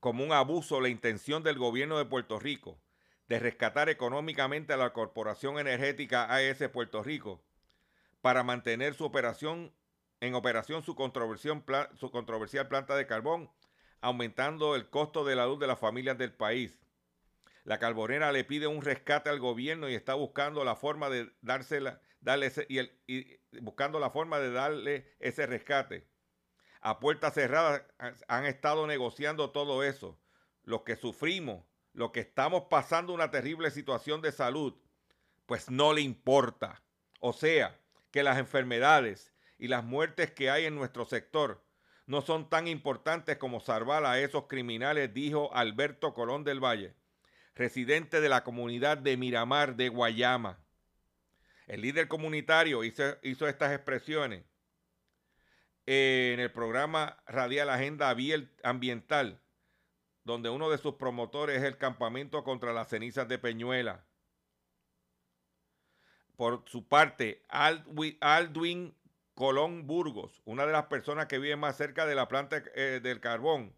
como 0.02 0.26
un 0.26 0.34
abuso 0.34 0.82
la 0.82 0.90
intención 0.90 1.44
del 1.44 1.58
gobierno 1.58 1.98
de 1.98 2.04
Puerto 2.04 2.40
Rico 2.40 2.78
de 3.30 3.40
rescatar 3.40 3.88
económicamente 3.88 4.74
a 4.74 4.78
la 4.78 4.92
Corporación 4.92 5.60
Energética 5.60 6.30
AES 6.30 6.68
Puerto 6.74 7.04
Rico 7.04 7.42
para 8.20 8.44
mantener 8.44 8.96
su 8.96 9.06
operación 9.06 9.72
en 10.22 10.36
operación 10.36 10.84
su, 10.84 10.94
su 10.94 12.12
controversial 12.12 12.68
planta 12.68 12.96
de 12.96 13.08
carbón, 13.08 13.50
aumentando 14.02 14.76
el 14.76 14.90
costo 14.90 15.24
de 15.24 15.36
la 15.36 15.46
luz 15.46 15.60
de 15.60 15.68
las 15.68 15.80
familias 15.80 16.18
del 16.18 16.34
país. 16.34 16.80
La 17.64 17.80
carbonera 17.80 18.32
le 18.32 18.44
pide 18.44 18.68
un 18.68 18.82
rescate 18.82 19.30
al 19.30 19.40
gobierno 19.40 19.90
y 19.90 19.96
está 19.96 20.14
buscando 20.14 20.64
la 20.64 20.76
forma 20.76 21.10
de 21.10 21.32
dársela, 21.42 22.02
darle 22.22 22.48
ese, 22.48 22.66
y, 22.70 23.38
buscando 23.62 24.00
la 24.00 24.10
forma 24.10 24.40
de 24.40 24.52
darle 24.52 25.16
ese 25.20 25.46
rescate. 25.46 26.08
A 26.82 27.00
puertas 27.00 27.34
cerradas 27.34 27.84
han 28.28 28.46
estado 28.46 28.88
negociando 28.88 29.52
todo 29.52 29.84
eso. 29.84 30.20
Los 30.64 30.84
que 30.84 30.96
sufrimos, 30.96 31.66
los 31.94 32.12
que 32.12 32.22
estamos 32.22 32.64
pasando 32.70 33.14
una 33.14 33.32
terrible 33.32 33.70
situación 33.70 34.22
de 34.22 34.32
salud, 34.32 34.74
pues 35.46 35.70
no 35.70 35.94
le 35.94 36.02
importa. 36.02 36.82
O 37.20 37.34
sea, 37.34 37.78
que 38.12 38.24
las 38.24 38.38
enfermedades 38.38 39.34
y 39.60 39.68
las 39.68 39.84
muertes 39.84 40.32
que 40.32 40.50
hay 40.50 40.66
en 40.66 40.74
nuestro 40.74 41.06
sector 41.06 41.62
no 42.08 42.22
son 42.22 42.50
tan 42.50 42.68
importantes 42.68 43.38
como 43.38 43.60
salvar 43.60 44.04
a 44.06 44.20
esos 44.20 44.48
criminales, 44.48 45.14
dijo 45.14 45.54
Alberto 45.54 46.16
Colón 46.16 46.44
del 46.44 46.64
Valle, 46.64 46.96
residente 47.54 48.20
de 48.20 48.30
la 48.30 48.44
comunidad 48.44 48.98
de 48.98 49.16
Miramar 49.16 49.76
de 49.76 49.90
Guayama. 49.90 50.58
El 51.68 51.82
líder 51.82 52.08
comunitario 52.08 52.84
hizo, 52.84 53.20
estas 53.22 53.74
expresiones 53.74 54.44
en 55.86 56.40
el 56.40 56.52
programa 56.52 57.22
radial 57.28 57.70
Agenda 57.70 58.16
Ambiental, 58.64 59.40
donde 60.24 60.50
uno 60.50 60.72
de 60.72 60.80
sus 60.80 60.96
promotores 60.96 61.58
es 61.58 61.64
el 61.64 61.78
campamento 61.78 62.44
contra 62.44 62.74
las 62.74 62.90
cenizas 62.90 63.28
de 63.28 63.38
Peñuela. 63.38 64.04
Por 66.36 66.64
su 66.68 66.88
parte, 66.88 67.44
Aldwin 67.50 68.96
Colón 69.40 69.88
Burgos, 69.88 70.42
una 70.44 70.66
de 70.66 70.74
las 70.74 70.88
personas 70.88 71.28
que 71.28 71.40
vive 71.40 71.56
más 71.56 71.78
cerca 71.78 72.06
de 72.06 72.14
la 72.14 72.28
planta 72.28 72.62
eh, 72.76 73.00
del 73.02 73.22
carbón, 73.22 73.74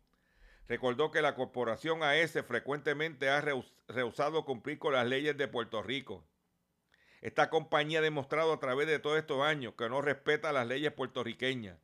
recordó 0.67 1.11
que 1.11 1.21
la 1.21 1.35
corporación 1.35 2.01
AES 2.01 2.43
frecuentemente 2.47 3.29
ha 3.29 3.41
rehusado 3.87 4.43
cumplir 4.43 4.79
con 4.79 4.93
las 4.93 5.05
leyes 5.05 5.37
de 5.37 5.47
Puerto 5.47 5.83
Rico. 5.83 6.25
Esta 7.21 7.51
compañía 7.51 7.99
ha 7.99 8.01
demostrado 8.01 8.53
a 8.53 8.59
través 8.59 8.87
de 8.87 8.97
todos 8.97 9.19
estos 9.19 9.43
años 9.43 9.75
que 9.77 9.87
no 9.87 10.01
respeta 10.01 10.51
las 10.51 10.65
leyes 10.65 10.93
puertorriqueñas. 10.93 11.77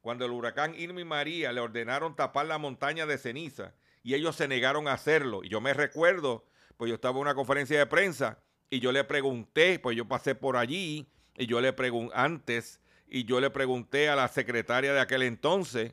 Cuando 0.00 0.24
el 0.24 0.30
huracán 0.30 0.74
Irma 0.74 1.02
y 1.02 1.04
María 1.04 1.52
le 1.52 1.60
ordenaron 1.60 2.16
tapar 2.16 2.46
la 2.46 2.56
montaña 2.56 3.04
de 3.04 3.18
ceniza 3.18 3.74
y 4.02 4.14
ellos 4.14 4.36
se 4.36 4.48
negaron 4.48 4.88
a 4.88 4.94
hacerlo. 4.94 5.44
Y 5.44 5.50
yo 5.50 5.60
me 5.60 5.74
recuerdo, 5.74 6.46
pues 6.78 6.88
yo 6.88 6.94
estaba 6.94 7.16
en 7.16 7.20
una 7.20 7.34
conferencia 7.34 7.78
de 7.78 7.84
prensa 7.84 8.42
y 8.70 8.80
yo 8.80 8.90
le 8.90 9.04
pregunté, 9.04 9.78
pues 9.80 9.98
yo 9.98 10.08
pasé 10.08 10.34
por 10.34 10.56
allí 10.56 11.12
y 11.36 11.46
yo 11.46 11.60
le 11.60 11.74
pregunté 11.74 12.14
antes 12.16 12.81
y 13.14 13.24
yo 13.24 13.40
le 13.40 13.50
pregunté 13.50 14.08
a 14.08 14.16
la 14.16 14.26
secretaria 14.26 14.94
de 14.94 15.00
aquel 15.00 15.20
entonces, 15.20 15.92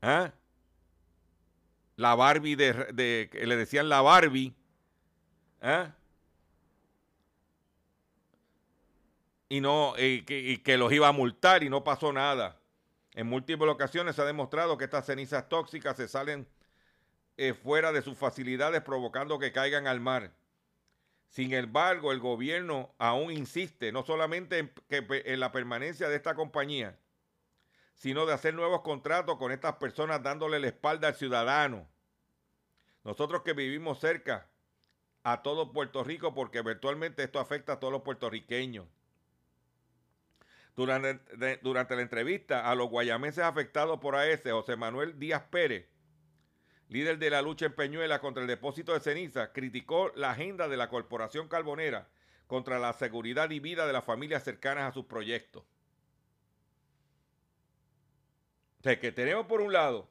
¿ah? 0.00 0.32
la 1.96 2.14
Barbie 2.14 2.56
de, 2.56 3.28
le 3.30 3.56
decían 3.56 3.90
la 3.90 4.00
Barbie, 4.00 4.54
¿ah? 5.60 5.92
y 9.50 9.60
no 9.60 9.92
que, 9.96 10.62
que, 10.64 10.78
los 10.78 10.90
iba 10.94 11.08
a 11.08 11.12
multar 11.12 11.62
y 11.62 11.68
no 11.68 11.84
pasó 11.84 12.10
nada. 12.10 12.58
En 13.12 13.26
múltiples 13.26 13.70
ocasiones 13.70 14.16
se 14.16 14.22
ha 14.22 14.24
demostrado 14.24 14.78
que 14.78 14.84
estas 14.84 15.04
cenizas 15.04 15.50
tóxicas 15.50 15.94
se 15.94 16.08
salen 16.08 16.48
eh, 17.36 17.52
fuera 17.52 17.92
de 17.92 18.00
sus 18.00 18.16
facilidades 18.16 18.80
provocando 18.80 19.38
que 19.38 19.52
caigan 19.52 19.86
al 19.86 20.00
mar. 20.00 20.32
Sin 21.34 21.52
embargo, 21.52 22.12
el 22.12 22.20
gobierno 22.20 22.94
aún 22.96 23.32
insiste 23.32 23.90
no 23.90 24.04
solamente 24.04 24.72
en, 24.88 25.40
la 25.40 25.50
permanencia 25.50 26.08
de 26.08 26.14
esta 26.14 26.36
compañía, 26.36 26.96
sino 27.96 28.24
de 28.24 28.32
hacer 28.32 28.54
nuevos 28.54 28.82
contratos 28.82 29.36
con 29.36 29.50
estas 29.50 29.74
personas 29.74 30.22
dándole 30.22 30.60
la 30.60 30.68
espalda 30.68 31.08
al 31.08 31.16
ciudadano. 31.16 31.88
Nosotros 33.02 33.42
que 33.42 33.52
vivimos 33.52 33.98
cerca 33.98 34.48
a 35.24 35.42
todo 35.42 35.72
Puerto 35.72 36.04
Rico, 36.04 36.34
porque 36.34 36.62
virtualmente 36.62 37.24
esto 37.24 37.40
afecta 37.40 37.72
a 37.72 37.80
todos 37.80 37.92
los 37.92 38.02
puertorriqueños. 38.02 38.86
Durante, 40.76 41.58
durante 41.62 41.96
la 41.96 42.02
entrevista 42.02 42.70
a 42.70 42.76
los 42.76 42.88
guayamenses 42.90 43.42
afectados 43.42 43.98
por 43.98 44.14
AES, 44.14 44.42
José 44.44 44.76
Manuel 44.76 45.18
Díaz 45.18 45.42
Pérez, 45.50 45.88
líder 46.88 47.18
de 47.18 47.30
la 47.30 47.42
lucha 47.42 47.66
en 47.66 47.74
Peñuela 47.74 48.20
contra 48.20 48.42
el 48.42 48.48
depósito 48.48 48.92
de 48.92 49.00
ceniza, 49.00 49.52
criticó 49.52 50.12
la 50.14 50.30
agenda 50.32 50.68
de 50.68 50.76
la 50.76 50.88
Corporación 50.88 51.48
Carbonera 51.48 52.08
contra 52.46 52.78
la 52.78 52.92
seguridad 52.92 53.50
y 53.50 53.60
vida 53.60 53.86
de 53.86 53.92
las 53.92 54.04
familias 54.04 54.44
cercanas 54.44 54.90
a 54.90 54.92
sus 54.92 55.06
proyectos. 55.06 55.64
O 58.80 59.00
que 59.00 59.12
tenemos 59.12 59.46
por 59.46 59.62
un 59.62 59.72
lado, 59.72 60.10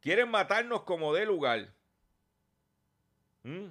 quieren 0.00 0.30
matarnos 0.30 0.82
como 0.84 1.12
de 1.12 1.26
lugar. 1.26 1.74
¿Mm? 3.42 3.66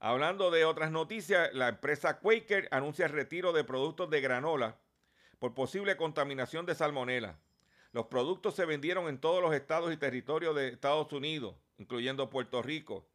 Hablando 0.00 0.50
de 0.50 0.64
otras 0.64 0.90
noticias, 0.90 1.52
la 1.52 1.68
empresa 1.68 2.18
Quaker 2.18 2.68
anuncia 2.72 3.06
el 3.06 3.12
retiro 3.12 3.52
de 3.52 3.62
productos 3.62 4.10
de 4.10 4.20
granola 4.20 4.76
por 5.38 5.54
posible 5.54 5.96
contaminación 5.96 6.66
de 6.66 6.74
salmonela. 6.74 7.38
Los 7.92 8.06
productos 8.06 8.54
se 8.54 8.64
vendieron 8.64 9.08
en 9.08 9.20
todos 9.20 9.42
los 9.42 9.54
estados 9.54 9.92
y 9.92 9.96
territorios 9.96 10.54
de 10.54 10.68
Estados 10.68 11.12
Unidos, 11.12 11.56
incluyendo 11.78 12.30
Puerto 12.30 12.62
Rico. 12.62 13.08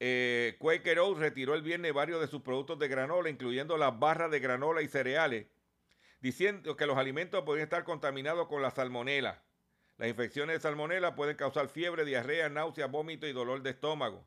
eh, 0.00 0.56
Quaker 0.58 0.98
Oats 0.98 1.20
retiró 1.20 1.54
el 1.54 1.62
viernes 1.62 1.92
varios 1.92 2.20
de 2.20 2.26
sus 2.26 2.42
productos 2.42 2.78
de 2.78 2.88
granola, 2.88 3.30
incluyendo 3.30 3.76
las 3.76 3.98
barras 3.98 4.30
de 4.30 4.40
granola 4.40 4.82
y 4.82 4.88
cereales, 4.88 5.46
diciendo 6.20 6.76
que 6.76 6.86
los 6.86 6.96
alimentos 6.96 7.44
podrían 7.44 7.64
estar 7.66 7.84
contaminados 7.84 8.48
con 8.48 8.62
la 8.62 8.70
salmonela. 8.70 9.44
Las 9.98 10.08
infecciones 10.08 10.56
de 10.56 10.60
salmonela 10.60 11.14
pueden 11.14 11.36
causar 11.36 11.68
fiebre, 11.68 12.04
diarrea, 12.04 12.48
náusea, 12.48 12.86
vómito 12.86 13.26
y 13.26 13.32
dolor 13.32 13.62
de 13.62 13.70
estómago. 13.70 14.26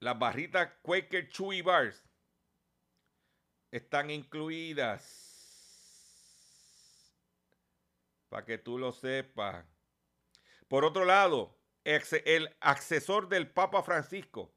Las 0.00 0.18
barritas 0.18 0.72
Quaker 0.82 1.28
Chewy 1.28 1.62
Bars 1.62 2.04
están 3.72 4.10
incluidas. 4.10 5.29
Para 8.30 8.46
que 8.46 8.56
tú 8.56 8.78
lo 8.78 8.92
sepas. 8.92 9.66
Por 10.68 10.86
otro 10.86 11.04
lado, 11.04 11.58
el 11.84 12.56
asesor 12.60 13.28
del 13.28 13.50
Papa 13.50 13.82
Francisco 13.82 14.54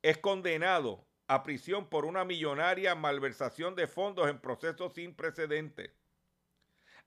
es 0.00 0.16
condenado 0.18 1.06
a 1.26 1.42
prisión 1.42 1.88
por 1.88 2.04
una 2.04 2.24
millonaria 2.24 2.94
malversación 2.94 3.74
de 3.74 3.88
fondos 3.88 4.28
en 4.28 4.38
procesos 4.38 4.94
sin 4.94 5.14
precedentes. 5.14 5.90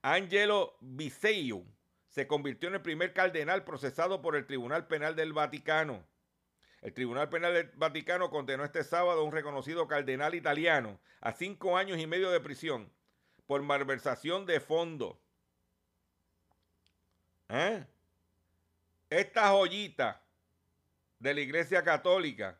Angelo 0.01 0.77
Biseu 0.81 1.65
se 2.09 2.27
convirtió 2.27 2.69
en 2.69 2.75
el 2.75 2.81
primer 2.81 3.13
cardenal 3.13 3.63
procesado 3.63 4.21
por 4.21 4.35
el 4.35 4.45
Tribunal 4.45 4.87
Penal 4.87 5.15
del 5.15 5.33
Vaticano. 5.33 6.05
El 6.81 6.93
Tribunal 6.93 7.29
Penal 7.29 7.53
del 7.53 7.71
Vaticano 7.75 8.29
condenó 8.29 8.63
este 8.63 8.83
sábado 8.83 9.21
a 9.21 9.23
un 9.23 9.31
reconocido 9.31 9.87
cardenal 9.87 10.35
italiano 10.35 10.99
a 11.21 11.31
cinco 11.31 11.77
años 11.77 11.99
y 11.99 12.07
medio 12.07 12.29
de 12.29 12.39
prisión 12.39 12.91
por 13.45 13.61
malversación 13.61 14.45
de 14.45 14.59
fondos. 14.59 15.17
¿Eh? 17.49 17.85
Esta 19.09 19.49
joyita 19.49 20.21
de 21.19 21.33
la 21.33 21.41
Iglesia 21.41 21.83
Católica. 21.83 22.59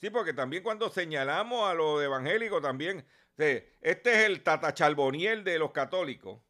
Sí, 0.00 0.10
porque 0.10 0.32
también 0.32 0.62
cuando 0.62 0.90
señalamos 0.90 1.68
a 1.68 1.74
los 1.74 2.02
evangélicos, 2.02 2.62
también, 2.62 3.06
este 3.36 4.12
es 4.12 4.26
el 4.26 4.42
tatacharboniel 4.42 5.44
de 5.44 5.58
los 5.58 5.72
católicos. 5.72 6.40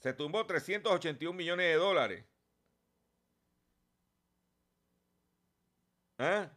Se 0.00 0.12
tumbó 0.12 0.46
381 0.46 1.36
millones 1.36 1.66
de 1.66 1.74
dólares. 1.74 2.24
¿Eh? 6.18 6.48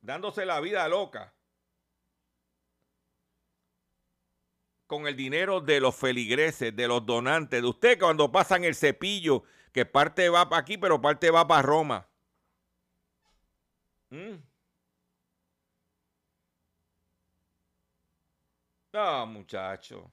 Dándose 0.00 0.46
la 0.46 0.60
vida 0.60 0.88
loca. 0.88 1.34
Con 4.88 5.06
el 5.06 5.14
dinero 5.14 5.60
de 5.60 5.78
los 5.78 5.94
feligreses, 5.94 6.74
de 6.74 6.88
los 6.88 7.06
donantes, 7.06 7.62
de 7.62 7.68
usted 7.68 7.98
cuando 7.98 8.32
pasan 8.32 8.64
el 8.64 8.74
cepillo, 8.74 9.44
que 9.72 9.84
parte 9.86 10.28
va 10.30 10.48
para 10.48 10.62
aquí, 10.62 10.78
pero 10.78 11.00
parte 11.00 11.30
va 11.30 11.46
para 11.46 11.62
Roma. 11.62 12.08
¿Mm? 14.10 14.36
No, 18.92 19.26
muchacho. 19.26 20.10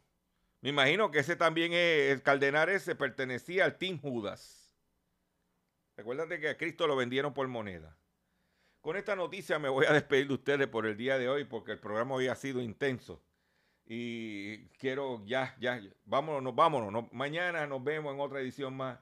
Me 0.62 0.70
imagino 0.70 1.10
que 1.10 1.20
ese 1.20 1.36
también 1.36 1.72
es, 1.74 2.12
el 2.12 2.22
cardenal 2.22 2.70
ese 2.70 2.96
pertenecía 2.96 3.66
al 3.66 3.78
Team 3.78 4.00
Judas. 4.00 4.74
Recuérdate 5.96 6.40
que 6.40 6.50
a 6.50 6.58
Cristo 6.58 6.86
lo 6.86 6.96
vendieron 6.96 7.34
por 7.34 7.48
moneda. 7.48 7.98
Con 8.82 8.98
esta 8.98 9.16
noticia 9.16 9.58
me 9.58 9.70
voy 9.70 9.86
a 9.86 9.94
despedir 9.94 10.28
de 10.28 10.34
ustedes 10.34 10.68
por 10.68 10.86
el 10.86 10.98
día 10.98 11.18
de 11.18 11.30
hoy 11.30 11.46
porque 11.46 11.72
el 11.72 11.80
programa 11.80 12.16
hoy 12.16 12.28
ha 12.28 12.36
sido 12.36 12.62
intenso. 12.62 13.24
Y 13.88 14.68
quiero 14.80 15.24
ya, 15.26 15.56
ya, 15.60 15.82
vámonos, 16.06 16.56
vámonos. 16.56 17.12
mañana 17.14 17.68
nos 17.68 17.84
vemos 17.84 18.14
en 18.14 18.20
otra 18.20 18.40
edición 18.40 18.76
más 18.76 19.00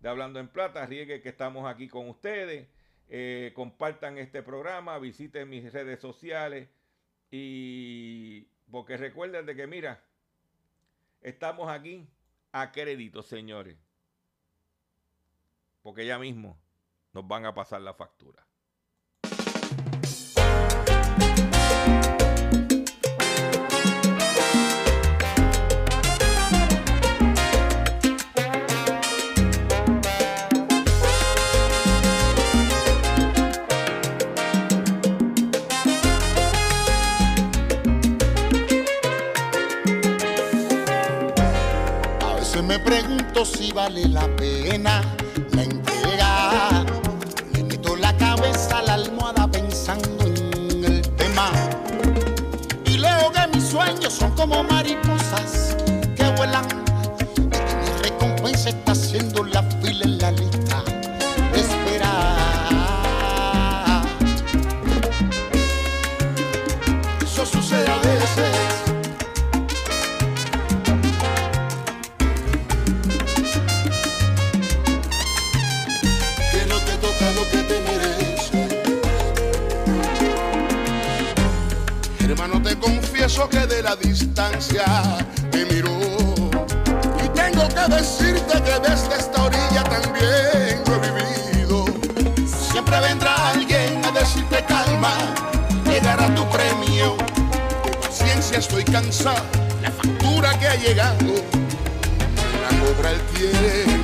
de 0.00 0.08
Hablando 0.08 0.38
en 0.38 0.48
Plata. 0.48 0.84
Riegue 0.86 1.22
que 1.22 1.28
estamos 1.30 1.66
aquí 1.66 1.88
con 1.88 2.08
ustedes. 2.08 2.68
Eh, 3.08 3.52
compartan 3.54 4.18
este 4.18 4.42
programa, 4.42 4.98
visiten 4.98 5.48
mis 5.48 5.72
redes 5.72 6.00
sociales. 6.00 6.68
Y 7.30 8.48
porque 8.70 8.96
recuerden 8.96 9.46
de 9.46 9.56
que, 9.56 9.66
mira, 9.66 10.02
Estamos 11.20 11.68
aquí 11.68 12.08
a 12.52 12.70
crédito, 12.72 13.22
señores. 13.22 13.76
Porque 15.82 16.06
ya 16.06 16.18
mismo 16.18 16.58
nos 17.12 17.26
van 17.26 17.44
a 17.44 17.54
pasar 17.54 17.80
la 17.80 17.94
factura. 17.94 18.46
Me 42.68 42.78
pregunto 42.78 43.46
si 43.46 43.72
vale 43.72 44.06
la 44.08 44.28
pena 44.36 45.00
la 45.52 45.62
entrega. 45.62 46.84
Me 47.54 47.64
meto 47.64 47.96
la 47.96 48.14
cabeza 48.18 48.80
a 48.80 48.82
la 48.82 48.94
almohada 48.94 49.50
pensando 49.50 50.26
en 50.26 50.84
el 50.84 51.00
tema. 51.16 51.50
Y 52.84 52.98
leo 52.98 53.32
que 53.32 53.56
mis 53.56 53.64
sueños 53.68 54.12
son 54.12 54.32
como 54.32 54.62
mariposas 54.64 55.78
que 56.14 56.28
vuelan. 56.36 56.66
Mi 57.38 58.02
recompensa 58.02 58.68
está 58.68 58.92
haciendo 58.92 59.44
la 59.44 59.62
fila 59.62 60.04
en 60.04 60.18
la 60.18 60.30
lista 60.32 60.57
la 83.82 83.96
distancia 83.96 84.84
te 85.50 85.64
miró. 85.66 85.98
Y 87.24 87.28
tengo 87.28 87.68
que 87.68 87.94
decirte 87.94 88.62
que 88.62 88.78
desde 88.80 89.16
esta 89.18 89.44
orilla 89.44 89.84
también 89.84 90.82
lo 90.86 90.94
he 90.96 91.10
vivido. 91.12 91.84
Siempre 92.70 93.00
vendrá 93.00 93.50
alguien 93.50 94.04
a 94.04 94.10
decirte 94.12 94.64
calma, 94.66 95.14
llegará 95.84 96.34
tu 96.34 96.48
premio. 96.48 97.16
De 97.84 97.96
paciencia 97.96 98.58
estoy 98.58 98.84
cansado, 98.84 99.44
la 99.82 99.90
factura 99.90 100.58
que 100.58 100.68
ha 100.68 100.76
llegado, 100.76 101.34
la 102.62 102.70
cobra 102.80 103.10
el 103.12 103.20
tiempo. 103.32 103.97